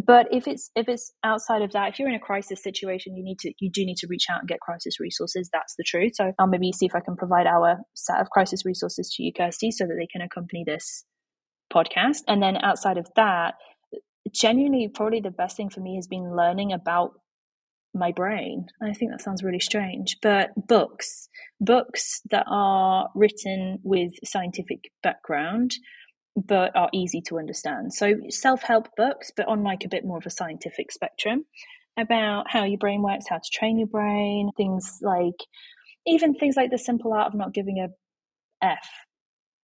but 0.05 0.27
if 0.31 0.47
it's 0.47 0.71
if 0.75 0.87
it's 0.87 1.11
outside 1.23 1.61
of 1.61 1.71
that 1.73 1.89
if 1.89 1.99
you're 1.99 2.09
in 2.09 2.15
a 2.15 2.19
crisis 2.19 2.63
situation 2.63 3.15
you 3.15 3.23
need 3.23 3.39
to 3.39 3.53
you 3.59 3.69
do 3.69 3.85
need 3.85 3.97
to 3.97 4.07
reach 4.07 4.27
out 4.29 4.39
and 4.39 4.47
get 4.47 4.59
crisis 4.59 4.99
resources. 4.99 5.49
That's 5.51 5.75
the 5.77 5.83
truth. 5.83 6.13
So 6.15 6.33
i'll 6.39 6.47
maybe 6.47 6.71
see 6.71 6.85
if 6.85 6.95
i 6.95 6.99
can 6.99 7.15
provide 7.15 7.47
our 7.47 7.79
set 7.93 8.19
of 8.19 8.29
crisis 8.29 8.65
resources 8.65 9.13
to 9.15 9.23
you 9.23 9.31
kirsty 9.33 9.71
so 9.71 9.85
that 9.85 9.95
they 9.97 10.07
can 10.07 10.21
accompany 10.21 10.63
this 10.65 11.05
podcast. 11.71 12.19
And 12.27 12.41
then 12.43 12.57
outside 12.57 12.97
of 12.97 13.07
that 13.15 13.55
genuinely 14.33 14.87
probably 14.93 15.21
the 15.21 15.31
best 15.31 15.57
thing 15.57 15.69
for 15.69 15.79
me 15.79 15.95
has 15.95 16.07
been 16.07 16.35
learning 16.35 16.71
about 16.71 17.13
my 17.93 18.11
brain. 18.11 18.67
I 18.81 18.93
think 18.93 19.11
that 19.11 19.21
sounds 19.21 19.43
really 19.43 19.59
strange, 19.59 20.17
but 20.21 20.51
books, 20.67 21.27
books 21.59 22.21
that 22.29 22.45
are 22.47 23.09
written 23.15 23.79
with 23.83 24.13
scientific 24.23 24.91
background 25.03 25.71
but 26.35 26.75
are 26.75 26.89
easy 26.93 27.21
to 27.21 27.37
understand. 27.39 27.93
So 27.93 28.15
self-help 28.29 28.95
books 28.95 29.31
but 29.35 29.47
on 29.47 29.63
like 29.63 29.83
a 29.83 29.89
bit 29.89 30.05
more 30.05 30.17
of 30.17 30.25
a 30.25 30.29
scientific 30.29 30.91
spectrum 30.91 31.45
about 31.97 32.49
how 32.49 32.63
your 32.63 32.77
brain 32.77 33.01
works, 33.01 33.25
how 33.29 33.37
to 33.37 33.49
train 33.51 33.77
your 33.77 33.87
brain, 33.87 34.51
things 34.55 34.99
like 35.01 35.35
even 36.07 36.33
things 36.35 36.55
like 36.55 36.71
the 36.71 36.77
simple 36.77 37.13
art 37.13 37.27
of 37.27 37.33
not 37.35 37.53
giving 37.53 37.79
a 37.79 37.89
f, 38.65 38.87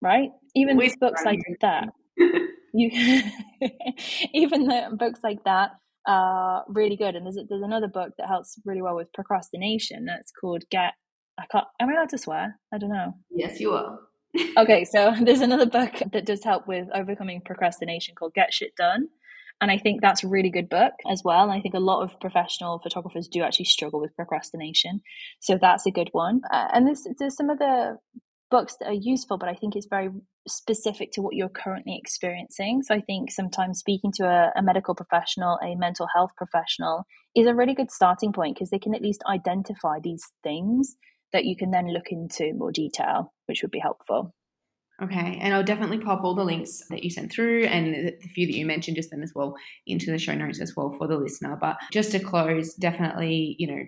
right? 0.01 0.29
Even 0.55 0.77
Which 0.77 0.93
books 0.99 1.23
like 1.25 1.39
you- 1.47 1.55
that 1.61 1.89
you 2.73 2.89
even 4.33 4.67
the 4.67 4.89
books 4.97 5.21
like 5.23 5.43
that 5.45 5.71
are 6.05 6.63
really 6.67 6.95
good 6.95 7.15
and 7.15 7.25
there's, 7.25 7.37
there's 7.49 7.61
another 7.63 7.87
book 7.87 8.11
that 8.17 8.27
helps 8.27 8.57
really 8.65 8.81
well 8.81 8.95
with 8.95 9.11
procrastination 9.13 10.05
that's 10.05 10.31
called 10.31 10.63
get 10.71 10.93
i 11.37 11.45
can't 11.51 11.65
am 11.81 11.89
i 11.89 11.93
allowed 11.93 12.09
to 12.09 12.17
swear 12.17 12.57
i 12.73 12.77
don't 12.77 12.89
know 12.89 13.13
yes, 13.29 13.59
you 13.59 13.71
are. 13.73 13.99
Okay 14.57 14.83
so 14.83 15.13
there's 15.21 15.41
another 15.41 15.65
book 15.65 15.93
that 16.11 16.25
does 16.25 16.43
help 16.43 16.67
with 16.67 16.87
overcoming 16.93 17.41
procrastination 17.41 18.15
called 18.15 18.33
get 18.33 18.53
shit 18.53 18.75
done 18.75 19.07
and 19.61 19.71
i 19.71 19.77
think 19.77 20.01
that's 20.01 20.23
a 20.23 20.27
really 20.27 20.49
good 20.49 20.69
book 20.69 20.93
as 21.09 21.21
well 21.23 21.49
i 21.49 21.61
think 21.61 21.73
a 21.73 21.79
lot 21.79 22.03
of 22.03 22.19
professional 22.19 22.79
photographers 22.79 23.27
do 23.27 23.41
actually 23.41 23.65
struggle 23.65 23.99
with 23.99 24.15
procrastination 24.15 25.01
so 25.39 25.57
that's 25.59 25.85
a 25.85 25.91
good 25.91 26.09
one. 26.11 26.41
Uh, 26.51 26.67
and 26.73 26.87
there's, 26.87 27.07
there's 27.19 27.35
some 27.35 27.49
other 27.49 27.97
books 28.49 28.77
that 28.79 28.87
are 28.87 28.93
useful 28.93 29.37
but 29.37 29.49
i 29.49 29.53
think 29.53 29.75
it's 29.75 29.87
very 29.89 30.09
specific 30.47 31.11
to 31.11 31.21
what 31.21 31.35
you're 31.35 31.49
currently 31.49 31.97
experiencing 31.97 32.81
so 32.81 32.95
i 32.95 33.01
think 33.01 33.29
sometimes 33.29 33.79
speaking 33.79 34.11
to 34.13 34.25
a, 34.25 34.51
a 34.55 34.63
medical 34.63 34.95
professional 34.95 35.59
a 35.61 35.75
mental 35.75 36.07
health 36.15 36.31
professional 36.37 37.03
is 37.35 37.45
a 37.45 37.53
really 37.53 37.73
good 37.73 37.91
starting 37.91 38.31
point 38.31 38.55
because 38.55 38.69
they 38.69 38.79
can 38.79 38.95
at 38.95 39.01
least 39.01 39.21
identify 39.29 39.99
these 40.01 40.23
things 40.43 40.95
that 41.37 41.45
you 41.45 41.55
can 41.55 41.71
then 41.71 41.93
look 41.93 42.07
into 42.11 42.51
more 42.55 42.71
detail 42.71 43.31
which 43.45 43.61
would 43.61 43.71
be 43.71 43.79
helpful 43.79 44.33
Okay, 45.01 45.37
and 45.39 45.53
I'll 45.53 45.63
definitely 45.63 45.99
pop 45.99 46.23
all 46.23 46.33
the 46.33 46.43
links 46.43 46.81
that 46.89 47.03
you 47.03 47.11
sent 47.11 47.31
through 47.31 47.65
and 47.65 47.93
the 47.93 48.27
few 48.29 48.47
that 48.47 48.55
you 48.55 48.65
mentioned 48.65 48.97
just 48.97 49.11
then 49.11 49.21
as 49.21 49.31
well 49.35 49.55
into 49.85 50.09
the 50.09 50.17
show 50.17 50.33
notes 50.33 50.59
as 50.59 50.75
well 50.75 50.91
for 50.97 51.07
the 51.07 51.17
listener. 51.17 51.55
But 51.55 51.77
just 51.91 52.11
to 52.13 52.19
close, 52.19 52.73
definitely, 52.73 53.55
you 53.59 53.67
know, 53.67 53.83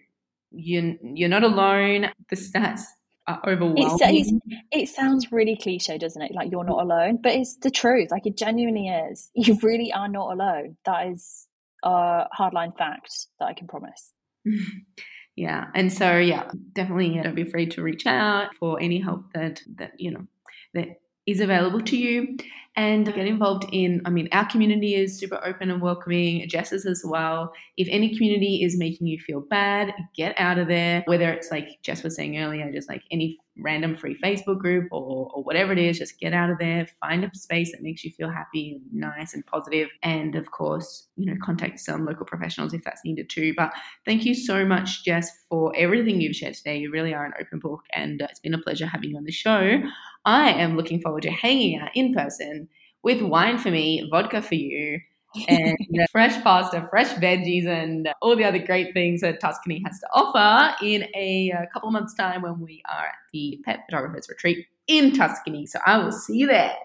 you 0.51 0.99
you're 1.01 1.29
not 1.29 1.43
alone. 1.43 2.09
The 2.29 2.35
stats 2.35 2.81
are 3.25 3.41
overwhelming. 3.47 3.89
it's, 4.01 4.31
it 4.71 4.89
sounds 4.89 5.31
really 5.31 5.57
cliche, 5.57 5.97
doesn't 5.97 6.21
it? 6.21 6.31
Like 6.33 6.51
you're 6.51 6.63
not 6.63 6.81
alone, 6.81 7.17
but 7.23 7.33
it's 7.33 7.57
the 7.57 7.71
truth. 7.71 8.09
Like 8.11 8.27
it 8.27 8.37
genuinely 8.37 8.87
is. 8.87 9.31
You 9.35 9.57
really 9.63 9.91
are 9.91 10.09
not 10.09 10.33
alone. 10.33 10.77
That 10.85 11.07
is 11.07 11.47
a 11.83 12.25
hardline 12.37 12.77
fact 12.77 13.09
that 13.39 13.45
I 13.45 13.53
can 13.53 13.67
promise. 13.67 14.13
Yeah. 15.39 15.67
And 15.73 15.91
so, 15.93 16.17
yeah, 16.17 16.51
definitely 16.73 17.17
don't 17.23 17.33
be 17.33 17.43
afraid 17.43 17.71
to 17.71 17.81
reach 17.81 18.05
out 18.05 18.53
for 18.55 18.77
any 18.81 18.99
help 18.99 19.31
that, 19.31 19.61
that, 19.77 19.93
you 19.97 20.11
know, 20.11 20.27
that 20.73 20.99
is 21.25 21.39
available 21.39 21.79
to 21.79 21.95
you 21.95 22.35
and 22.79 23.13
get 23.13 23.27
involved 23.27 23.65
in 23.73 24.01
i 24.05 24.09
mean 24.09 24.29
our 24.31 24.45
community 24.45 24.95
is 24.95 25.19
super 25.19 25.39
open 25.45 25.69
and 25.69 25.81
welcoming 25.81 26.47
jess's 26.47 26.85
as 26.85 27.03
well. 27.05 27.51
If 27.77 27.87
any 27.91 28.13
community 28.15 28.63
is 28.63 28.77
making 28.77 29.07
you 29.07 29.19
feel 29.19 29.41
bad 29.41 29.93
get 30.15 30.35
out 30.39 30.57
of 30.57 30.67
there. 30.67 31.03
Whether 31.05 31.29
it's 31.29 31.51
like 31.51 31.67
jess 31.83 32.03
was 32.03 32.15
saying 32.15 32.37
earlier 32.37 32.71
just 32.71 32.89
like 32.89 33.03
any 33.11 33.37
random 33.61 33.93
free 33.97 34.17
facebook 34.17 34.57
group 34.57 34.87
or, 34.89 35.29
or 35.33 35.43
whatever 35.43 35.73
it 35.73 35.77
is 35.77 35.99
just 35.99 36.17
get 36.17 36.31
out 36.33 36.49
of 36.49 36.57
there 36.59 36.87
find 37.01 37.25
a 37.25 37.29
space 37.33 37.73
that 37.73 37.81
makes 37.81 38.05
you 38.05 38.11
feel 38.11 38.29
happy 38.29 38.71
and 38.71 38.93
nice 38.93 39.33
and 39.33 39.45
positive. 39.45 39.89
positive 39.89 39.89
and 40.01 40.35
of 40.35 40.49
course 40.51 41.09
you 41.17 41.25
know 41.25 41.37
contact 41.43 41.77
some 41.79 42.05
local 42.05 42.25
professionals 42.25 42.73
if 42.73 42.83
that's 42.85 43.03
needed 43.03 43.29
too. 43.29 43.53
But 43.57 43.73
thank 44.05 44.25
you 44.25 44.33
so 44.33 44.65
much 44.65 45.03
jess 45.03 45.29
for 45.49 45.73
everything 45.75 46.21
you've 46.21 46.35
shared 46.35 46.53
today. 46.53 46.77
You 46.77 46.91
really 46.91 47.13
are 47.13 47.25
an 47.25 47.33
open 47.39 47.59
book 47.59 47.81
and 47.91 48.21
uh, 48.21 48.27
it's 48.29 48.39
been 48.39 48.53
a 48.53 48.61
pleasure 48.61 48.85
having 48.85 49.09
you 49.09 49.17
on 49.17 49.25
the 49.25 49.31
show. 49.31 49.81
I 50.25 50.51
am 50.51 50.77
looking 50.77 51.01
forward 51.01 51.23
to 51.23 51.31
hanging 51.31 51.79
out 51.79 51.89
in 51.93 52.13
person 52.13 52.68
with 53.03 53.21
wine 53.21 53.57
for 53.57 53.71
me, 53.71 54.07
vodka 54.09 54.41
for 54.41 54.55
you, 54.55 54.99
and 55.47 55.77
fresh 56.11 56.41
pasta, 56.43 56.87
fresh 56.89 57.09
veggies, 57.15 57.65
and 57.65 58.09
all 58.21 58.35
the 58.35 58.43
other 58.43 58.59
great 58.59 58.93
things 58.93 59.21
that 59.21 59.39
Tuscany 59.39 59.81
has 59.85 59.99
to 59.99 60.07
offer 60.13 60.75
in 60.83 61.03
a, 61.15 61.51
a 61.51 61.67
couple 61.73 61.89
of 61.89 61.93
months' 61.93 62.13
time 62.13 62.41
when 62.41 62.59
we 62.59 62.81
are 62.89 63.05
at 63.07 63.15
the 63.31 63.59
Pet 63.65 63.81
Photographers 63.89 64.27
Retreat 64.29 64.65
in 64.87 65.13
Tuscany. 65.13 65.65
So 65.65 65.79
I 65.85 65.97
will 65.97 66.11
see 66.11 66.37
you 66.37 66.47
there. 66.47 66.75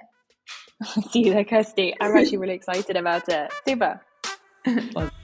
see 1.10 1.24
you 1.26 1.32
there, 1.32 1.44
Kirsty. 1.44 1.94
I'm 2.00 2.16
actually 2.16 2.38
really 2.38 2.54
excited 2.54 2.96
about 2.96 3.28
it. 3.28 3.52
Super. 3.66 4.00